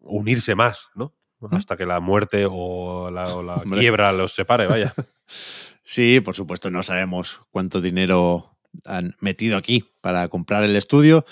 unirse 0.00 0.54
más, 0.54 0.88
¿no? 0.94 1.14
Hasta 1.50 1.76
que 1.76 1.86
la 1.86 1.98
muerte 1.98 2.46
o 2.48 3.10
la, 3.10 3.34
o 3.34 3.42
la 3.42 3.56
Hombre. 3.62 3.80
quiebra 3.80 4.12
los 4.12 4.32
separe, 4.32 4.66
vaya. 4.66 4.94
Sí, 5.84 6.20
por 6.20 6.34
supuesto, 6.34 6.70
no 6.70 6.82
sabemos 6.82 7.40
cuánto 7.50 7.80
dinero 7.80 8.56
han 8.84 9.16
metido 9.20 9.56
aquí 9.56 9.84
para 10.00 10.28
comprar 10.28 10.64
el 10.64 10.76
estudio, 10.76 11.24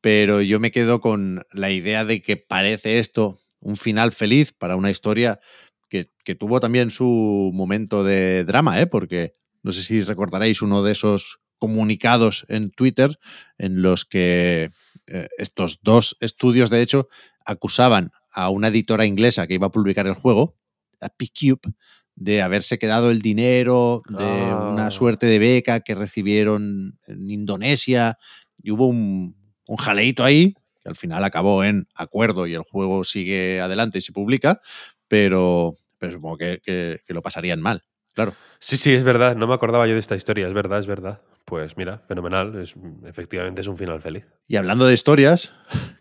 pero 0.00 0.40
yo 0.40 0.60
me 0.60 0.70
quedo 0.70 1.00
con 1.00 1.44
la 1.52 1.70
idea 1.70 2.04
de 2.04 2.22
que 2.22 2.36
parece 2.36 2.98
esto 2.98 3.38
un 3.60 3.76
final 3.76 4.12
feliz 4.12 4.52
para 4.52 4.76
una 4.76 4.90
historia 4.90 5.40
que, 5.88 6.10
que 6.24 6.34
tuvo 6.34 6.60
también 6.60 6.90
su 6.90 7.50
momento 7.52 8.04
de 8.04 8.44
drama, 8.44 8.80
¿eh? 8.80 8.86
porque 8.86 9.32
no 9.62 9.72
sé 9.72 9.82
si 9.82 10.02
recordaréis 10.02 10.62
uno 10.62 10.82
de 10.82 10.92
esos 10.92 11.40
comunicados 11.58 12.46
en 12.48 12.70
Twitter 12.70 13.18
en 13.58 13.82
los 13.82 14.04
que 14.04 14.70
eh, 15.06 15.28
estos 15.38 15.82
dos 15.82 16.16
estudios, 16.20 16.70
de 16.70 16.82
hecho, 16.82 17.08
acusaban 17.44 18.10
a 18.32 18.50
una 18.50 18.68
editora 18.68 19.06
inglesa 19.06 19.46
que 19.46 19.54
iba 19.54 19.66
a 19.66 19.72
publicar 19.72 20.06
el 20.06 20.14
juego, 20.14 20.56
a 21.00 21.08
P-Cube, 21.08 21.74
de 22.20 22.42
haberse 22.42 22.78
quedado 22.78 23.10
el 23.10 23.22
dinero 23.22 24.02
de 24.08 24.50
Ah. 24.50 24.70
una 24.72 24.90
suerte 24.90 25.26
de 25.26 25.38
beca 25.38 25.80
que 25.80 25.94
recibieron 25.94 26.98
en 27.06 27.30
Indonesia 27.30 28.18
y 28.62 28.70
hubo 28.72 28.86
un, 28.88 29.36
un 29.66 29.76
jaleito 29.76 30.24
ahí 30.24 30.54
que 30.82 30.88
al 30.88 30.96
final 30.96 31.22
acabó 31.24 31.62
en 31.64 31.86
acuerdo 31.94 32.46
y 32.46 32.54
el 32.54 32.62
juego 32.62 33.04
sigue 33.04 33.60
adelante 33.60 33.98
y 33.98 34.02
se 34.02 34.12
publica, 34.12 34.60
pero, 35.06 35.74
pero 35.98 36.12
supongo 36.12 36.36
que, 36.38 36.60
que- 36.64 37.00
que 37.06 37.14
lo 37.14 37.22
pasarían 37.22 37.60
mal, 37.60 37.82
claro. 38.14 38.34
Sí, 38.60 38.76
sí, 38.76 38.92
es 38.92 39.04
verdad. 39.04 39.36
No 39.36 39.46
me 39.46 39.54
acordaba 39.54 39.86
yo 39.86 39.94
de 39.94 40.00
esta 40.00 40.16
historia. 40.16 40.48
Es 40.48 40.54
verdad, 40.54 40.80
es 40.80 40.86
verdad. 40.86 41.20
Pues 41.44 41.76
mira, 41.76 42.02
fenomenal. 42.08 42.60
Es, 42.60 42.74
efectivamente 43.06 43.60
es 43.60 43.68
un 43.68 43.76
final 43.76 44.02
feliz. 44.02 44.24
Y 44.48 44.56
hablando 44.56 44.86
de 44.86 44.94
historias 44.94 45.52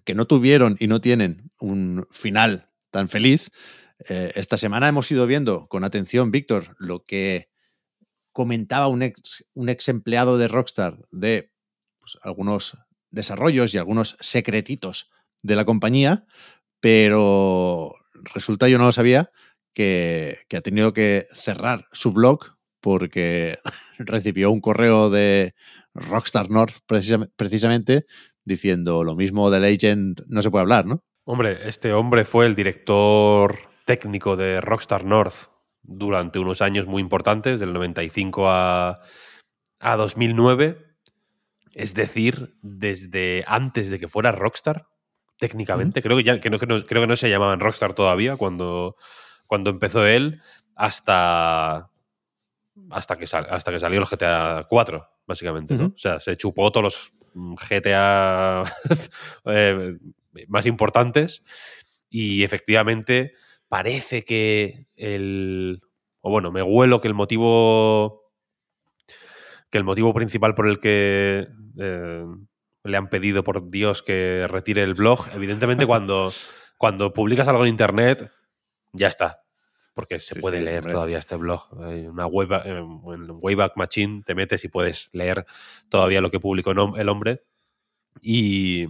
que 0.04 0.16
no 0.16 0.26
tuvieron 0.26 0.76
y 0.80 0.88
no 0.88 1.00
tienen 1.00 1.50
un 1.60 2.06
final 2.12 2.68
tan 2.92 3.08
feliz, 3.10 3.52
eh, 4.10 4.32
esta 4.36 4.58
semana 4.58 4.88
hemos 4.88 5.12
ido 5.12 5.26
viendo 5.28 5.68
con 5.68 5.84
atención, 5.84 6.32
Víctor, 6.32 6.76
lo 6.80 7.04
que 7.04 7.50
comentaba 8.32 8.88
un 8.88 9.02
ex, 9.02 9.88
empleado 9.88 10.38
de 10.38 10.48
Rockstar 10.48 11.00
de 11.12 11.52
pues, 12.00 12.18
algunos 12.22 12.78
desarrollos 13.10 13.74
y 13.74 13.78
algunos 13.78 14.16
secretitos 14.20 15.10
de 15.42 15.56
la 15.56 15.66
compañía, 15.66 16.26
pero 16.80 17.96
resulta, 18.34 18.68
yo 18.68 18.78
no 18.78 18.86
lo 18.86 18.92
sabía, 18.92 19.32
que, 19.74 20.38
ha 20.56 20.62
tenido 20.62 20.94
que 20.94 21.26
cerrar 21.32 21.88
su 21.92 22.12
blog 22.12 22.58
porque 22.80 23.58
recibió 23.98 24.52
un 24.52 24.62
correo 24.62 25.10
de 25.10 25.56
Rockstar 25.96 26.50
North 26.52 26.76
precisam- 26.88 27.32
precisamente 27.36 28.06
diciendo 28.46 29.04
lo 29.04 29.16
mismo 29.16 29.50
de 29.50 29.60
Legend 29.60 30.24
no 30.28 30.42
se 30.42 30.52
puede 30.52 30.62
hablar, 30.62 30.86
¿no? 30.86 31.00
Hombre, 31.26 31.68
este 31.68 31.92
hombre 31.92 32.24
fue 32.24 32.46
el 32.46 32.56
director 32.56 33.58
técnico 33.88 34.36
de 34.36 34.62
Rockstar 34.62 35.04
North 35.04 35.50
durante 35.82 36.38
unos 36.38 36.62
años 36.62 36.86
muy 36.86 37.02
importantes, 37.02 37.60
del 37.60 37.74
95 37.74 38.50
a, 38.50 39.00
a 39.80 39.96
2009. 39.96 40.78
Es 41.74 41.94
decir, 41.96 42.56
desde 42.62 43.44
antes 43.48 43.90
de 43.90 43.98
que 44.00 44.08
fuera 44.08 44.32
Rockstar, 44.32 44.88
técnicamente. 45.40 46.02
Creo, 46.02 46.18
que 46.18 46.24
ya, 46.24 46.40
que 46.40 46.50
no, 46.50 46.60
que 46.60 46.66
no- 46.68 46.86
creo 46.86 47.02
que 47.02 47.08
no 47.08 47.16
se 47.16 47.30
llamaban 47.30 47.60
Rockstar 47.60 47.94
todavía 47.94 48.36
cuando, 48.36 48.96
cuando 49.48 49.70
empezó 49.70 50.06
él, 50.06 50.42
hasta, 50.76 51.90
hasta, 52.90 53.18
que, 53.18 53.26
sal- 53.28 53.48
hasta 53.50 53.72
que 53.72 53.80
salió 53.80 54.00
el 54.00 54.06
GTA 54.06 54.66
4, 54.70 55.08
básicamente. 55.26 55.76
O 55.76 55.98
sea, 55.98 56.20
se 56.20 56.36
chupó 56.36 56.72
todos 56.72 56.84
los 56.84 57.12
GTA 57.70 58.64
eh, 59.46 59.98
más 60.48 60.66
importantes 60.66 61.44
y 62.10 62.44
efectivamente 62.44 63.34
parece 63.70 64.24
que 64.26 64.88
el... 64.96 65.82
O 66.22 66.30
bueno, 66.32 66.52
me 66.52 66.62
huelo 66.64 67.00
que 67.02 67.08
el 67.08 67.14
motivo 67.14 68.24
que 69.70 69.78
el 69.78 69.84
motivo 69.84 70.14
principal 70.14 70.56
por 70.56 70.68
el 70.68 70.80
que 70.80 71.48
eh, 71.80 72.26
le 72.84 72.98
han 72.98 73.10
pedido 73.10 73.44
por 73.44 73.70
Dios 73.70 74.02
que 74.04 74.48
retire 74.50 74.84
el 74.84 74.94
blog, 74.94 75.20
evidentemente 75.36 75.86
cuando, 75.88 76.32
cuando 76.78 77.14
publicas 77.14 77.48
algo 77.48 77.64
en 77.64 77.70
internet, 77.70 78.32
ya 78.94 79.08
está. 79.08 79.42
Porque 79.94 80.20
se 80.20 80.36
Sí, 80.36 80.42
puede 80.42 80.60
sí, 80.60 80.66
leer 80.66 80.80
hombre. 80.80 80.94
todavía 80.94 81.18
este 81.18 81.36
blog. 81.38 81.64
Hay 81.84 82.06
una 82.08 82.28
web, 82.28 82.52
eh, 82.54 82.78
en 82.78 83.28
Wayback 83.42 83.76
Machine 83.78 84.24
te 84.24 84.36
metes 84.36 84.64
y 84.64 84.68
puedes 84.70 85.10
leer 85.14 85.46
todavía 85.90 86.22
lo 86.22 86.30
que 86.32 86.40
publicó 86.40 86.72
el 86.72 87.10
hombre. 87.10 87.44
Y, 88.30 88.88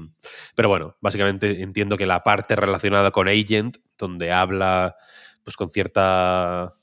pero 0.56 0.68
bueno, 0.70 0.96
básicamente 1.00 1.62
entiendo 1.62 1.96
que 1.96 2.08
la 2.08 2.24
parte 2.24 2.56
relacionada 2.56 3.12
con 3.12 3.28
Agent, 3.28 3.78
donde 3.98 4.32
habla 4.32 4.96
pues 5.44 5.56
con 5.56 5.70
cierta 5.70 6.76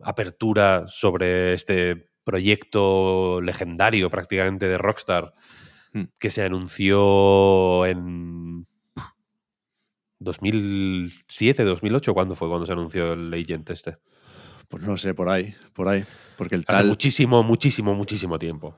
apertura 0.00 0.84
sobre 0.86 1.54
este 1.54 2.10
proyecto 2.22 3.40
legendario 3.40 4.10
prácticamente 4.10 4.68
de 4.68 4.78
Rockstar 4.78 5.32
Hmm. 5.96 6.04
que 6.18 6.28
se 6.28 6.42
anunció 6.42 7.86
en 7.86 8.66
2007, 10.18 11.64
2008, 11.64 12.12
¿cuándo 12.12 12.34
fue 12.34 12.48
cuando 12.48 12.66
se 12.66 12.72
anunció 12.72 13.14
el 13.14 13.32
Agent 13.32 13.70
este? 13.70 13.96
Pues 14.68 14.82
no 14.82 14.98
sé, 14.98 15.14
por 15.14 15.30
ahí, 15.30 15.54
por 15.72 15.88
ahí. 15.88 16.04
Porque 16.36 16.56
el 16.56 16.62
Hace 16.66 16.78
tal. 16.78 16.86
muchísimo, 16.88 17.42
muchísimo, 17.42 17.94
muchísimo 17.94 18.38
tiempo. 18.38 18.76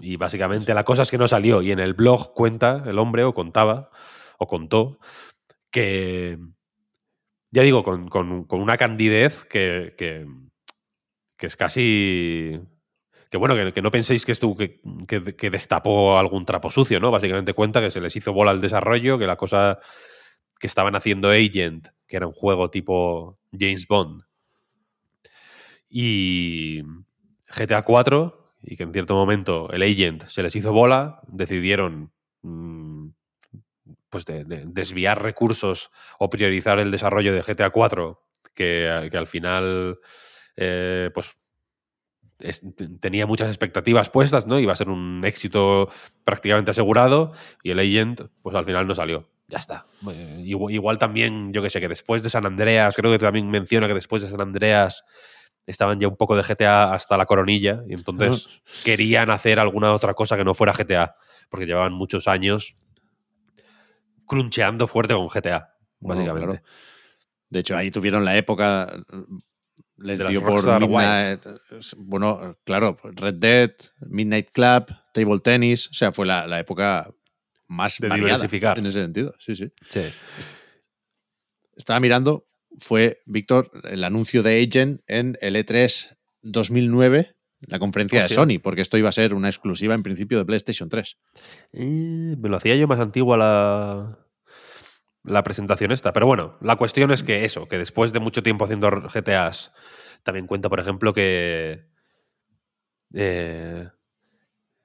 Y 0.00 0.16
básicamente 0.16 0.74
la 0.74 0.84
cosa 0.84 1.02
es 1.02 1.10
que 1.10 1.18
no 1.18 1.28
salió. 1.28 1.62
Y 1.62 1.70
en 1.70 1.78
el 1.78 1.94
blog 1.94 2.34
cuenta 2.34 2.82
el 2.86 2.98
hombre, 2.98 3.24
o 3.24 3.34
contaba, 3.34 3.90
o 4.38 4.46
contó, 4.46 4.98
que. 5.70 6.38
Ya 7.50 7.62
digo, 7.62 7.82
con, 7.84 8.08
con- 8.08 8.44
con 8.44 8.60
una 8.60 8.76
candidez 8.76 9.44
que, 9.44 9.94
que, 9.96 10.26
es 11.38 11.56
casi. 11.56 12.60
Que 13.30 13.38
bueno, 13.38 13.54
que, 13.72 13.82
no 13.82 13.90
penséis 13.90 14.24
que 14.24 14.32
esto 14.32 14.54
que, 14.56 14.80
que- 15.06 15.50
destapó 15.50 16.18
algún 16.18 16.44
trapo 16.44 16.70
sucio, 16.70 17.00
¿no? 17.00 17.10
Básicamente 17.10 17.54
cuenta 17.54 17.80
que 17.80 17.90
se 17.90 18.00
les 18.00 18.14
hizo 18.16 18.32
bola 18.32 18.52
el 18.52 18.60
desarrollo, 18.60 19.18
que 19.18 19.26
la 19.26 19.36
cosa 19.36 19.78
que 20.58 20.66
estaban 20.66 20.94
haciendo 20.96 21.30
Agent, 21.30 21.88
que 22.06 22.16
era 22.16 22.26
un 22.26 22.32
juego 22.32 22.70
tipo 22.70 23.38
James 23.52 23.86
Bond, 23.88 24.22
y 25.88 26.82
GTA 27.48 27.82
4 27.82 28.45
y 28.62 28.76
que 28.76 28.82
en 28.82 28.92
cierto 28.92 29.14
momento 29.14 29.70
el 29.72 29.82
agent 29.82 30.26
se 30.28 30.42
les 30.42 30.54
hizo 30.56 30.72
bola, 30.72 31.20
decidieron 31.28 32.12
mm, 32.42 33.08
pues 34.10 34.24
de- 34.24 34.44
de 34.44 34.64
desviar 34.66 35.22
recursos 35.22 35.90
o 36.18 36.30
priorizar 36.30 36.78
el 36.78 36.90
desarrollo 36.90 37.32
de 37.34 37.42
GTA 37.42 37.70
4 37.70 38.22
que, 38.54 39.08
que 39.10 39.16
al 39.18 39.26
final 39.26 39.98
eh, 40.56 41.10
pues 41.14 41.36
es- 42.38 42.62
tenía 43.00 43.26
muchas 43.26 43.48
expectativas 43.48 44.10
puestas, 44.10 44.46
¿no? 44.46 44.58
Iba 44.58 44.72
a 44.72 44.76
ser 44.76 44.88
un 44.90 45.22
éxito 45.24 45.88
prácticamente 46.24 46.70
asegurado 46.70 47.32
y 47.62 47.70
el 47.70 47.78
agent 47.78 48.22
pues 48.42 48.54
al 48.56 48.64
final 48.64 48.86
no 48.86 48.94
salió. 48.94 49.28
Ya 49.48 49.58
está. 49.58 49.86
Eh, 50.10 50.42
igual, 50.44 50.74
igual 50.74 50.98
también, 50.98 51.52
yo 51.52 51.62
que 51.62 51.70
sé, 51.70 51.80
que 51.80 51.88
después 51.88 52.22
de 52.22 52.30
San 52.30 52.46
Andreas, 52.46 52.94
creo 52.96 53.12
que 53.12 53.18
también 53.18 53.48
menciona 53.48 53.86
que 53.86 53.94
después 53.94 54.22
de 54.22 54.28
San 54.28 54.40
Andreas 54.40 55.04
estaban 55.66 55.98
ya 56.00 56.08
un 56.08 56.16
poco 56.16 56.36
de 56.36 56.42
GTA 56.42 56.92
hasta 56.94 57.16
la 57.16 57.26
coronilla 57.26 57.82
y 57.88 57.94
entonces 57.94 58.48
querían 58.84 59.30
hacer 59.30 59.58
alguna 59.58 59.92
otra 59.92 60.14
cosa 60.14 60.36
que 60.36 60.44
no 60.44 60.54
fuera 60.54 60.72
GTA, 60.72 61.16
porque 61.50 61.66
llevaban 61.66 61.92
muchos 61.92 62.28
años 62.28 62.74
cruncheando 64.26 64.86
fuerte 64.86 65.14
con 65.14 65.28
GTA, 65.28 65.74
básicamente. 66.00 66.46
claro. 66.58 66.62
De 67.48 67.60
hecho, 67.60 67.76
ahí 67.76 67.90
tuvieron 67.90 68.24
la 68.24 68.36
época. 68.36 68.92
Les 69.98 70.18
De 70.18 70.28
dio 70.28 70.44
por 70.44 70.62
Midnight. 70.80 71.46
Bueno, 71.96 72.58
claro, 72.64 72.98
Red 73.02 73.34
Dead, 73.34 73.70
Midnight 74.00 74.50
Club, 74.50 74.86
Table 75.14 75.38
Tennis. 75.38 75.88
O 75.88 75.94
sea, 75.94 76.10
fue 76.12 76.26
la, 76.26 76.46
la 76.48 76.58
época 76.58 77.08
más 77.68 77.98
De 77.98 78.10
diversificar. 78.10 78.78
en 78.78 78.86
ese 78.86 79.00
sentido. 79.02 79.32
Sí, 79.38 79.54
sí. 79.54 79.72
Sí. 79.88 80.02
Estaba 81.76 82.00
mirando, 82.00 82.46
fue, 82.78 83.18
Víctor, 83.26 83.70
el 83.84 84.04
anuncio 84.04 84.42
de 84.42 84.62
Agent 84.62 85.00
en 85.06 85.36
el 85.40 85.56
E 85.56 85.64
E3 85.64 86.16
2009, 86.42 87.34
la 87.60 87.78
conferencia 87.78 88.24
Hostia. 88.24 88.28
de 88.28 88.34
Sony, 88.34 88.60
porque 88.62 88.82
esto 88.82 88.98
iba 88.98 89.08
a 89.08 89.12
ser 89.12 89.34
una 89.34 89.48
exclusiva 89.48 89.94
en 89.94 90.02
principio 90.02 90.38
de 90.38 90.44
PlayStation 90.44 90.88
3. 90.88 91.16
Eh, 91.72 92.36
me 92.38 92.48
lo 92.48 92.56
hacía 92.56 92.76
yo 92.76 92.86
más 92.86 93.00
antigua 93.00 93.36
la, 93.36 94.18
la 95.26 95.42
presentación 95.42 95.92
esta. 95.92 96.12
Pero 96.12 96.26
bueno, 96.26 96.56
la 96.60 96.76
cuestión 96.76 97.10
es 97.10 97.22
que 97.22 97.44
eso, 97.44 97.66
que 97.68 97.78
después 97.78 98.12
de 98.12 98.20
mucho 98.20 98.42
tiempo 98.42 98.64
haciendo 98.64 98.90
GTAs, 98.90 99.72
también 100.22 100.46
cuenta, 100.46 100.68
por 100.68 100.80
ejemplo, 100.80 101.12
que 101.12 101.86
eh, 103.14 103.88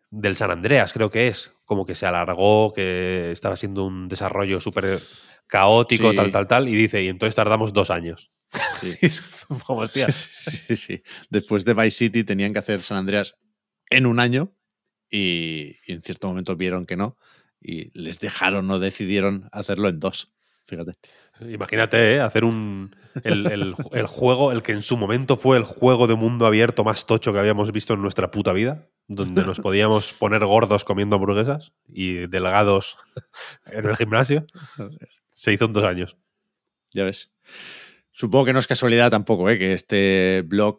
del 0.09 0.35
San 0.35 0.51
Andreas, 0.51 0.93
creo 0.93 1.09
que 1.09 1.27
es, 1.27 1.53
como 1.65 1.85
que 1.85 1.95
se 1.95 2.05
alargó, 2.05 2.73
que 2.73 3.31
estaba 3.31 3.55
siendo 3.55 3.85
un 3.85 4.07
desarrollo 4.07 4.59
súper 4.59 4.99
caótico, 5.51 6.09
Sí. 6.11 6.15
tal, 6.15 6.31
tal, 6.31 6.47
tal, 6.47 6.69
y 6.69 6.75
dice, 6.75 7.03
y 7.03 7.09
entonces 7.09 7.35
tardamos 7.35 7.73
dos 7.73 7.89
años. 7.91 8.31
Sí. 8.79 8.95
Como, 9.67 9.81
hostia. 9.81 10.09
sí, 10.11 10.75
sí. 10.77 11.03
Después 11.29 11.65
de 11.65 11.73
Vice 11.73 11.91
City 11.91 12.23
tenían 12.23 12.53
que 12.53 12.59
hacer 12.59 12.81
San 12.81 12.97
Andreas 12.97 13.35
en 13.89 14.05
un 14.05 14.19
año 14.19 14.53
y, 15.09 15.75
y 15.85 15.91
en 15.93 16.01
cierto 16.01 16.29
momento 16.29 16.55
vieron 16.55 16.85
que 16.85 16.95
no 16.95 17.17
y 17.59 17.91
les 17.99 18.19
dejaron 18.19 18.71
o 18.71 18.79
decidieron 18.79 19.49
hacerlo 19.51 19.89
en 19.89 19.99
dos. 19.99 20.33
Fíjate. 20.65 20.93
Imagínate, 21.41 22.13
¿eh? 22.15 22.21
hacer 22.21 22.45
un. 22.45 22.91
El, 23.25 23.51
el- 23.51 23.75
el 23.91 24.05
juego, 24.07 24.53
el 24.53 24.63
que 24.63 24.71
en 24.71 24.81
su 24.81 24.95
momento 24.95 25.35
fue 25.35 25.57
el 25.57 25.63
juego 25.63 26.07
de 26.07 26.15
mundo 26.15 26.45
abierto 26.45 26.85
más 26.85 27.05
tocho 27.05 27.33
que 27.33 27.39
habíamos 27.39 27.71
visto 27.73 27.93
en 27.93 28.01
nuestra 28.01 28.31
puta 28.31 28.53
vida, 28.53 28.87
donde 29.07 29.43
nos 29.43 29.59
podíamos 29.59 30.13
poner 30.13 30.45
gordos 30.45 30.85
comiendo 30.85 31.17
hamburguesas 31.17 31.73
y 31.89 32.27
delgados 32.27 32.95
en 33.65 33.85
el 33.89 33.97
gimnasio. 33.97 34.45
Se 35.41 35.51
hizo 35.51 35.65
en 35.65 35.73
dos 35.73 35.83
años. 35.85 36.17
Ya 36.93 37.03
ves. 37.03 37.33
Supongo 38.11 38.45
que 38.45 38.53
no 38.53 38.59
es 38.59 38.67
casualidad 38.67 39.09
tampoco, 39.09 39.49
¿eh? 39.49 39.57
que 39.57 39.73
este 39.73 40.43
blog 40.45 40.77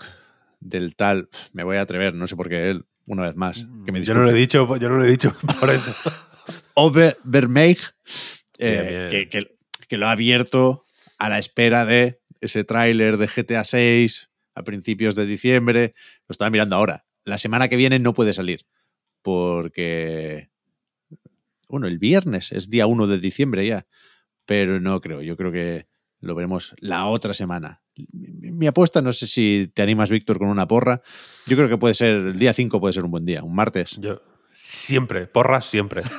del 0.60 0.94
tal, 0.94 1.28
me 1.52 1.64
voy 1.64 1.78
a 1.78 1.80
atrever, 1.80 2.14
no 2.14 2.28
sé 2.28 2.36
por 2.36 2.48
qué 2.48 2.70
él, 2.70 2.84
una 3.06 3.24
vez 3.24 3.34
más. 3.34 3.66
Que 3.84 3.90
me 3.90 4.04
yo 4.04 4.14
no 4.14 4.22
lo 4.22 4.30
he 4.30 4.34
dicho, 4.34 4.76
yo 4.76 4.88
no 4.88 4.98
lo 4.98 5.04
he 5.04 5.10
dicho 5.10 5.34
por 5.60 5.68
eso. 5.70 5.92
Ove 6.74 7.16
Vermeij, 7.24 7.80
eh. 8.58 9.08
Que, 9.10 9.28
que- 9.28 9.56
que 9.88 9.96
lo 9.98 10.06
ha 10.06 10.12
abierto 10.12 10.84
a 11.18 11.28
la 11.28 11.40
espera 11.40 11.84
de 11.84 12.20
ese 12.40 12.62
tráiler 12.62 13.16
de 13.16 13.26
GTA 13.26 13.64
6 13.64 14.30
a 14.54 14.62
principios 14.62 15.16
de 15.16 15.26
diciembre. 15.26 15.94
Lo 16.28 16.32
estaba 16.32 16.50
mirando 16.50 16.76
ahora. 16.76 17.04
La 17.24 17.36
semana 17.36 17.66
que 17.68 17.76
viene 17.76 17.98
no 17.98 18.14
puede 18.14 18.32
salir 18.32 18.64
porque... 19.22 20.50
Bueno, 21.68 21.88
el 21.88 21.98
viernes 21.98 22.52
es 22.52 22.70
día 22.70 22.86
1 22.86 23.06
de 23.08 23.18
diciembre 23.18 23.66
ya, 23.66 23.86
pero 24.46 24.80
no 24.80 25.00
creo. 25.00 25.22
Yo 25.22 25.36
creo 25.36 25.52
que 25.52 25.86
lo 26.20 26.34
veremos 26.34 26.74
la 26.78 27.06
otra 27.06 27.34
semana. 27.34 27.82
Mi, 28.12 28.52
mi 28.52 28.66
apuesta, 28.66 29.02
no 29.02 29.12
sé 29.12 29.26
si 29.26 29.70
te 29.74 29.82
animas, 29.82 30.10
Víctor, 30.10 30.38
con 30.38 30.48
una 30.48 30.66
porra. 30.66 31.00
Yo 31.46 31.56
creo 31.56 31.68
que 31.68 31.78
puede 31.78 31.94
ser, 31.94 32.10
el 32.10 32.38
día 32.38 32.52
5 32.52 32.80
puede 32.80 32.92
ser 32.92 33.04
un 33.04 33.10
buen 33.10 33.24
día, 33.26 33.42
un 33.42 33.54
martes. 33.54 33.96
Yo, 34.00 34.20
siempre, 34.52 35.26
porras 35.26 35.66
siempre. 35.66 36.02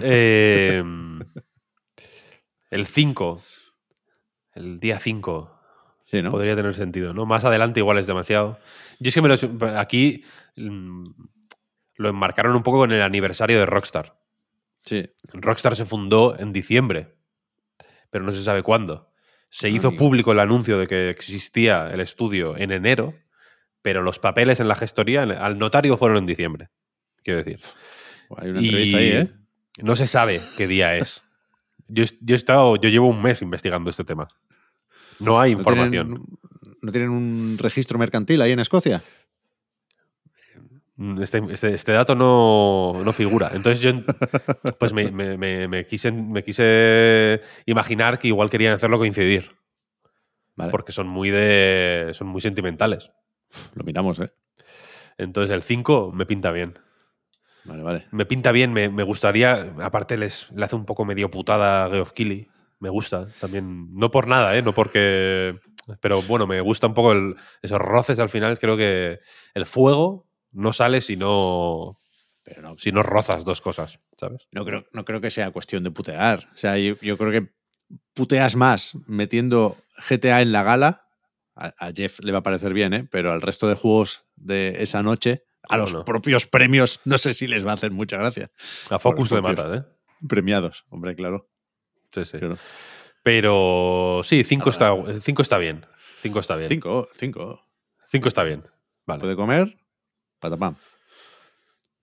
Eh, 0.00 0.80
el 2.70 2.86
5, 2.86 3.42
el 4.54 4.78
día 4.78 5.00
5, 5.00 5.58
Sí, 6.10 6.22
¿no? 6.22 6.30
podría 6.30 6.56
tener 6.56 6.74
sentido, 6.74 7.12
¿no? 7.12 7.26
Más 7.26 7.44
adelante 7.44 7.80
igual 7.80 7.98
es 7.98 8.06
demasiado. 8.06 8.58
Yo 8.98 9.08
es 9.08 9.14
que 9.14 9.20
me 9.20 9.28
lo, 9.28 9.78
aquí 9.78 10.24
mm, 10.56 11.04
lo 11.96 12.08
enmarcaron 12.08 12.56
un 12.56 12.62
poco 12.62 12.78
con 12.78 12.92
el 12.92 13.02
aniversario 13.02 13.58
de 13.58 13.66
Rockstar. 13.66 14.18
Sí. 14.84 15.10
Rockstar 15.34 15.76
se 15.76 15.84
fundó 15.84 16.38
en 16.38 16.54
diciembre, 16.54 17.17
pero 18.10 18.24
no 18.24 18.32
se 18.32 18.42
sabe 18.42 18.62
cuándo. 18.62 19.10
Se 19.50 19.68
hizo 19.70 19.90
Ay. 19.90 19.96
público 19.96 20.32
el 20.32 20.40
anuncio 20.40 20.78
de 20.78 20.86
que 20.86 21.10
existía 21.10 21.90
el 21.90 22.00
estudio 22.00 22.56
en 22.56 22.70
enero, 22.70 23.14
pero 23.82 24.02
los 24.02 24.18
papeles 24.18 24.60
en 24.60 24.68
la 24.68 24.74
gestoría 24.74 25.22
al 25.22 25.58
notario 25.58 25.96
fueron 25.96 26.18
en 26.18 26.26
diciembre. 26.26 26.68
Quiero 27.22 27.38
decir. 27.42 27.58
Hay 28.36 28.50
una 28.50 28.60
entrevista 28.60 28.98
ahí, 28.98 29.08
¿eh? 29.08 29.30
No 29.82 29.96
se 29.96 30.06
sabe 30.06 30.40
qué 30.56 30.66
día 30.66 30.96
es. 30.96 31.22
Yo, 31.86 32.04
yo 32.20 32.34
he 32.34 32.36
estado, 32.36 32.76
yo 32.76 32.90
llevo 32.90 33.08
un 33.08 33.22
mes 33.22 33.40
investigando 33.40 33.88
este 33.88 34.04
tema. 34.04 34.28
No 35.20 35.40
hay 35.40 35.54
¿No 35.54 35.60
información. 35.60 35.90
tienen, 36.08 36.24
¿No 36.82 36.92
tienen 36.92 37.10
un 37.10 37.56
registro 37.58 37.98
mercantil 37.98 38.42
ahí 38.42 38.52
en 38.52 38.60
Escocia? 38.60 39.02
Mm, 41.00 41.22
Este, 41.22 41.40
este- 41.50 41.74
este 41.74 41.92
dato 41.92 42.14
no, 42.14 42.92
no 43.04 43.12
figura. 43.12 43.50
Entonces 43.54 43.80
yo 43.80 43.92
pues 44.78 44.92
me, 44.92 45.10
me- 45.10 45.36
me- 45.38 45.68
me 45.68 45.86
quise, 45.86 46.10
me 46.12 46.42
quise 46.44 47.40
imaginar 47.66 48.18
que 48.18 48.28
igual 48.28 48.50
querían 48.50 48.74
hacerlo 48.74 48.98
coincidir. 48.98 49.52
Vale, 50.56 50.70
Porque 50.72 50.90
son 50.92 51.06
muy 51.06 51.30
de. 51.30 52.10
son 52.14 52.26
muy 52.26 52.40
sentimentales. 52.40 53.12
lo 53.76 53.84
miramos, 53.84 54.18
¿eh? 54.18 54.30
Entonces 55.16 55.54
el 55.54 55.62
5 55.62 56.10
me 56.12 56.26
pinta 56.26 56.50
bien. 56.50 56.78
Vale, 57.64 57.82
vale. 57.82 58.06
Me 58.10 58.26
pinta 58.26 58.50
bien, 58.52 58.72
me, 58.72 58.88
me 58.88 59.02
gustaría. 59.04 59.72
Aparte, 59.80 60.16
les, 60.16 60.50
le 60.52 60.64
hace 60.64 60.74
un 60.76 60.84
poco 60.84 61.04
medio 61.04 61.30
putada 61.30 61.84
a 61.84 61.90
Geoff 61.90 62.10
Keighley. 62.12 62.48
Me 62.80 62.88
gusta 62.88 63.26
también. 63.40 63.94
No 63.94 64.10
por 64.10 64.26
nada, 64.26 64.56
¿eh? 64.56 64.62
No 64.62 64.72
porque. 64.72 65.58
Pero 66.00 66.22
bueno, 66.22 66.46
me 66.46 66.60
gusta 66.60 66.86
un 66.88 66.94
poco 66.94 67.12
el- 67.12 67.36
esos 67.62 67.78
roces 67.80 68.18
al 68.18 68.28
final. 68.28 68.58
Creo 68.58 68.76
que 68.76 69.20
el 69.54 69.66
fuego 69.66 70.27
no 70.52 70.72
sale 70.72 71.00
si 71.00 71.16
no, 71.16 71.98
Pero 72.42 72.62
no, 72.62 72.78
si 72.78 72.92
no 72.92 73.02
rozas 73.02 73.44
dos 73.44 73.60
cosas, 73.60 74.00
¿sabes? 74.16 74.48
no, 74.52 74.64
creo, 74.64 74.84
no 74.92 75.04
creo 75.04 75.20
que 75.20 75.30
sea 75.30 75.50
cuestión 75.50 75.84
de 75.84 75.90
putear. 75.90 76.48
O 76.54 76.56
sea, 76.58 76.78
yo, 76.78 76.94
yo 77.00 77.16
creo 77.18 77.30
que 77.32 77.52
puteas 78.14 78.56
más 78.56 78.92
metiendo 79.06 79.76
GTA 80.08 80.42
en 80.42 80.52
la 80.52 80.62
gala. 80.62 81.04
A, 81.60 81.72
a 81.78 81.92
Jeff 81.92 82.20
le 82.20 82.30
va 82.32 82.38
a 82.38 82.42
parecer 82.42 82.72
bien, 82.72 82.94
¿eh? 82.94 83.08
Pero 83.10 83.32
al 83.32 83.42
resto 83.42 83.66
de 83.68 83.74
juegos 83.74 84.24
de 84.36 84.76
esa 84.82 85.02
noche, 85.02 85.42
A 85.68 85.76
los 85.76 85.92
no? 85.92 86.04
propios 86.04 86.46
premios 86.46 87.00
no 87.04 87.18
sé 87.18 87.34
si 87.34 87.48
les 87.48 87.66
va 87.66 87.72
a 87.72 87.74
hacer 87.74 87.90
mucha 87.90 88.16
gracia. 88.16 88.48
A 88.90 88.98
Focus 89.00 89.28
propios. 89.28 89.56
matas, 89.58 89.80
¿eh? 89.80 89.84
Premiados, 90.28 90.84
hombre, 90.88 91.16
claro. 91.16 91.48
Sí, 92.12 92.24
sí. 92.24 92.38
Pero 93.22 94.20
sí, 94.24 94.44
5 94.44 94.70
está, 94.70 94.92
cinco 95.22 95.42
está 95.42 95.58
bien. 95.58 95.84
5 96.22 96.38
está 96.40 96.56
bien. 96.56 96.68
Cinco, 96.68 97.08
cinco. 97.12 97.60
5 98.10 98.28
está 98.28 98.42
bien. 98.44 98.64
Vale. 99.06 99.20
Puede 99.20 99.36
comer, 99.36 99.76
patapam. 100.38 100.76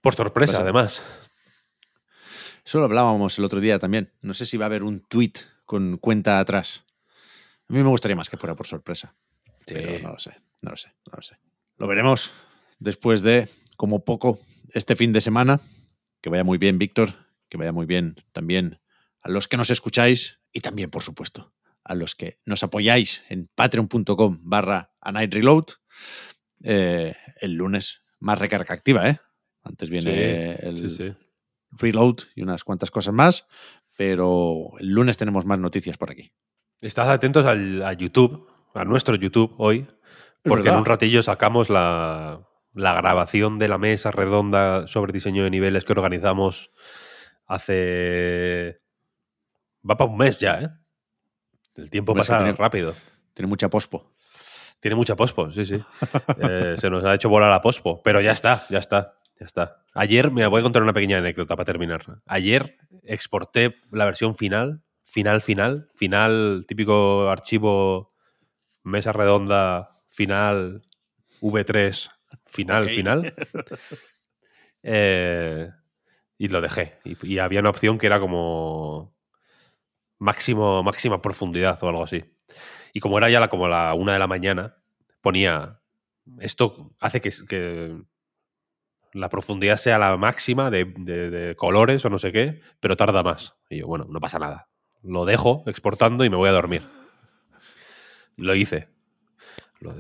Por 0.02 0.16
sorpresa, 0.16 0.54
Pasa. 0.54 0.64
además. 0.64 1.02
Eso 2.66 2.80
lo 2.80 2.86
hablábamos 2.86 3.38
el 3.38 3.46
otro 3.46 3.60
día 3.60 3.80
también. 3.80 4.12
No 4.22 4.34
sé 4.34 4.46
si 4.46 4.58
va 4.58 4.66
a 4.66 4.68
haber 4.68 4.84
un 4.84 5.02
tweet 5.02 5.34
con 5.66 5.98
cuenta 5.98 6.40
atrás. 6.40 6.84
A 7.68 7.74
mí 7.74 7.82
me 7.82 7.90
gustaría 7.90 8.16
más 8.16 8.30
que 8.30 8.38
fuera 8.38 8.56
por 8.56 8.68
sorpresa. 8.68 9.16
Pero 9.66 10.00
no 10.00 10.14
lo 10.14 10.20
sé, 10.20 10.38
no 10.62 10.72
lo 10.72 10.78
sé, 10.78 10.94
no 11.06 11.14
lo 11.16 11.22
sé. 11.22 11.38
Lo 11.78 11.88
veremos 11.88 12.32
después 12.80 13.22
de, 13.22 13.50
como 13.78 14.04
poco, 14.06 14.40
este 14.74 14.96
fin 14.96 15.14
de 15.14 15.22
semana. 15.22 15.60
Que 16.22 16.30
vaya 16.30 16.44
muy 16.44 16.58
bien, 16.58 16.78
Víctor. 16.78 17.14
Que 17.50 17.58
vaya 17.58 17.72
muy 17.72 17.86
bien 17.86 18.16
también 18.32 18.80
a 19.22 19.30
los 19.30 19.48
que 19.48 19.58
nos 19.58 19.72
escucháis 19.72 20.40
y 20.54 20.62
también, 20.62 20.92
por 20.92 21.02
supuesto, 21.02 21.54
a 21.84 21.96
los 21.96 22.16
que 22.16 22.40
nos 22.46 22.64
apoyáis 22.64 23.24
en 23.30 23.48
patreon.com 23.54 24.40
barra 24.44 24.94
a 25.02 25.12
night 25.12 25.34
reload. 25.34 25.66
Eh, 26.64 27.16
el 27.42 27.54
lunes 27.54 28.02
más 28.20 28.40
recarga 28.40 28.74
activa, 28.74 29.10
¿eh? 29.10 29.20
Antes 29.64 29.90
viene 29.90 30.56
Sí, 30.58 30.68
el 30.68 30.78
sí, 30.78 30.90
sí. 30.90 31.14
reload 31.72 32.18
y 32.36 32.42
unas 32.44 32.64
cuantas 32.64 32.92
cosas 32.92 33.14
más, 33.14 33.48
pero 33.98 34.72
el 34.80 34.90
lunes 34.90 35.18
tenemos 35.18 35.46
más 35.46 35.60
noticias 35.60 35.98
por 35.98 36.12
aquí. 36.12 36.32
Estad 36.82 37.12
atentos 37.12 37.46
al, 37.46 37.82
a 37.84 37.94
YouTube, 37.94 38.48
a 38.74 38.84
nuestro 38.86 39.16
YouTube 39.16 39.56
hoy, 39.58 39.88
porque 40.44 40.70
en 40.70 40.76
un 40.76 40.86
ratillo 40.86 41.24
sacamos 41.24 41.70
la, 41.70 42.48
la 42.74 42.94
grabación 42.94 43.58
de 43.58 43.68
la 43.68 43.78
mesa 43.78 44.12
redonda 44.12 44.88
sobre 44.88 45.14
diseño 45.14 45.44
de 45.44 45.50
niveles 45.50 45.84
que 45.84 45.94
organizamos 45.94 46.72
hace... 47.46 48.82
Va 49.90 49.98
para 49.98 50.10
un 50.10 50.18
mes 50.18 50.40
ya, 50.40 50.62
¿eh? 50.62 50.70
El 51.76 51.90
tiempo 51.90 52.14
pasa 52.16 52.40
rápido. 52.54 52.94
Tiene 53.34 53.50
mucha 53.50 53.70
pospo. 53.70 54.15
Tiene 54.86 54.98
mucha 54.98 55.16
pospo, 55.16 55.52
sí, 55.52 55.66
sí. 55.66 55.82
Eh, 56.38 56.76
se 56.80 56.92
nos 56.92 57.04
ha 57.06 57.16
hecho 57.16 57.28
volar 57.28 57.50
la 57.50 57.60
pospo, 57.60 58.04
pero 58.04 58.22
ya 58.22 58.34
está, 58.34 58.68
ya 58.70 58.78
está, 58.78 59.16
ya 59.40 59.48
está. 59.48 59.84
Ayer, 59.96 60.30
me 60.30 60.46
voy 60.46 60.60
a 60.60 60.62
contar 60.62 60.84
una 60.84 60.94
pequeña 60.94 61.18
anécdota 61.18 61.56
para 61.56 61.66
terminar. 61.66 62.22
Ayer 62.28 62.78
exporté 63.02 63.78
la 63.92 64.06
versión 64.06 64.36
final, 64.36 64.84
final, 65.02 65.42
final, 65.42 65.90
final, 65.96 66.66
típico 66.68 67.28
archivo 67.32 68.14
mesa 68.84 69.12
redonda, 69.12 69.90
final, 70.08 70.84
V3, 71.42 72.12
final, 72.46 72.88
final. 72.88 73.34
Eh, 74.88 75.68
y 76.38 76.48
lo 76.50 76.62
dejé. 76.62 77.00
Y, 77.04 77.18
y 77.28 77.40
había 77.40 77.60
una 77.60 77.72
opción 77.72 77.98
que 77.98 78.06
era 78.06 78.20
como 78.20 79.16
máximo, 80.20 80.84
máxima 80.84 81.24
profundidad 81.24 81.84
o 81.84 81.90
algo 81.90 82.04
así. 82.04 82.24
Y 82.96 83.02
como 83.02 83.18
era 83.18 83.30
ya 83.30 83.42
la, 83.42 83.50
como 83.50 83.68
la 83.68 83.94
una 83.94 84.14
de 84.14 84.20
la 84.20 84.28
mañana, 84.28 84.78
ponía. 85.20 85.82
Esto 86.40 86.94
hace 87.02 87.20
que, 87.20 87.30
la 89.12 89.28
profundidad 89.30 89.76
sea 89.76 89.98
la 90.00 90.16
máxima 90.16 90.72
de, 90.72 90.86
de- 90.98 91.30
de 91.30 91.56
colores 91.58 92.06
o 92.06 92.10
no 92.10 92.20
sé 92.20 92.32
qué, 92.32 92.62
pero 92.80 92.96
tarda 92.96 93.22
más. 93.22 93.58
Y 93.70 93.80
yo, 93.80 93.88
bueno, 93.88 94.06
no 94.10 94.22
pasa 94.22 94.40
nada. 94.40 94.70
Lo 95.04 95.26
dejo 95.26 95.64
exportando 95.68 96.24
y 96.24 96.30
me 96.30 96.38
voy 96.38 96.48
a 96.48 96.54
dormir. 96.54 96.82
Lo 98.38 98.56
hice. 98.56 98.88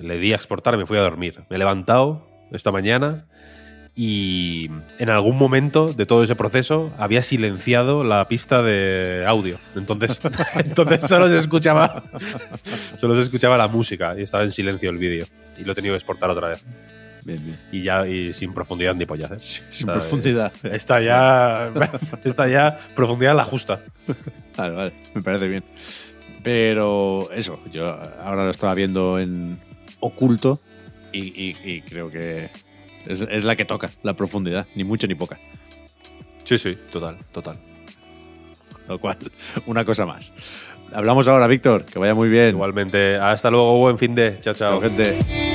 Le 0.01 0.17
di 0.17 0.31
a 0.31 0.37
exportar 0.37 0.73
y 0.75 0.77
me 0.77 0.85
fui 0.85 0.97
a 0.97 1.01
dormir. 1.01 1.43
Me 1.49 1.57
he 1.57 1.59
levantado 1.59 2.25
esta 2.51 2.71
mañana 2.71 3.27
y 3.97 4.69
en 4.99 5.09
algún 5.09 5.37
momento 5.37 5.93
de 5.93 6.05
todo 6.05 6.23
ese 6.23 6.35
proceso 6.35 6.91
había 6.97 7.23
silenciado 7.23 8.03
la 8.03 8.27
pista 8.27 8.61
de 8.61 9.23
audio. 9.25 9.57
Entonces, 9.75 10.19
entonces 10.55 11.07
solo 11.07 11.29
se 11.29 11.37
escuchaba 11.37 12.03
solo 12.95 13.15
se 13.15 13.21
escuchaba 13.21 13.57
la 13.57 13.67
música 13.69 14.13
y 14.17 14.23
estaba 14.23 14.43
en 14.43 14.51
silencio 14.51 14.89
el 14.89 14.97
vídeo. 14.97 15.25
Y 15.57 15.63
lo 15.63 15.71
he 15.71 15.75
tenido 15.75 15.93
que 15.93 15.97
exportar 15.97 16.29
otra 16.29 16.49
vez. 16.49 16.65
Bien, 17.23 17.43
bien. 17.43 17.57
Y 17.71 17.83
ya 17.83 18.05
y 18.05 18.33
sin 18.33 18.53
profundidad 18.53 18.93
ni 18.95 19.05
pollas. 19.05 19.31
¿eh? 19.31 19.35
Sin 19.39 19.87
Está- 19.89 19.93
profundidad. 19.93 20.53
Está 20.63 21.01
ya 21.01 21.71
está 22.25 22.47
ya 22.47 22.77
profundidad 22.95 23.35
la 23.35 23.45
justa. 23.45 23.81
Vale, 24.57 24.75
vale, 24.75 24.93
me 25.13 25.21
parece 25.23 25.47
bien. 25.47 25.63
Pero 26.43 27.29
eso, 27.31 27.59
yo 27.71 27.87
ahora 28.21 28.43
lo 28.43 28.51
estaba 28.51 28.75
viendo 28.75 29.19
en 29.19 29.57
oculto 30.01 30.59
y, 31.11 31.19
y- 31.49 31.55
y 31.63 31.81
creo 31.81 32.11
que 32.11 32.51
es, 33.07 33.21
es 33.21 33.43
la 33.43 33.55
que 33.55 33.65
toca, 33.65 33.91
la 34.03 34.15
profundidad, 34.15 34.67
ni 34.75 34.83
mucho 34.83 35.07
ni 35.07 35.15
poca. 35.15 35.39
Sí, 36.43 36.57
sí, 36.57 36.77
total, 36.91 37.17
total. 37.31 37.57
Lo 38.87 38.99
cual, 38.99 39.17
una 39.65 39.83
cosa 39.83 40.05
más. 40.05 40.31
Hablamos 40.93 41.27
ahora, 41.27 41.47
Víctor, 41.47 41.85
que 41.85 41.99
vaya 41.99 42.13
muy 42.13 42.29
bien. 42.29 42.49
Igualmente, 42.49 43.17
hasta 43.17 43.49
luego, 43.49 43.77
buen 43.77 43.97
fin 43.97 44.15
de. 44.15 44.39
Chao, 44.39 44.53
chao. 44.53 44.79
Chao, 44.79 44.81
gente. 44.81 45.54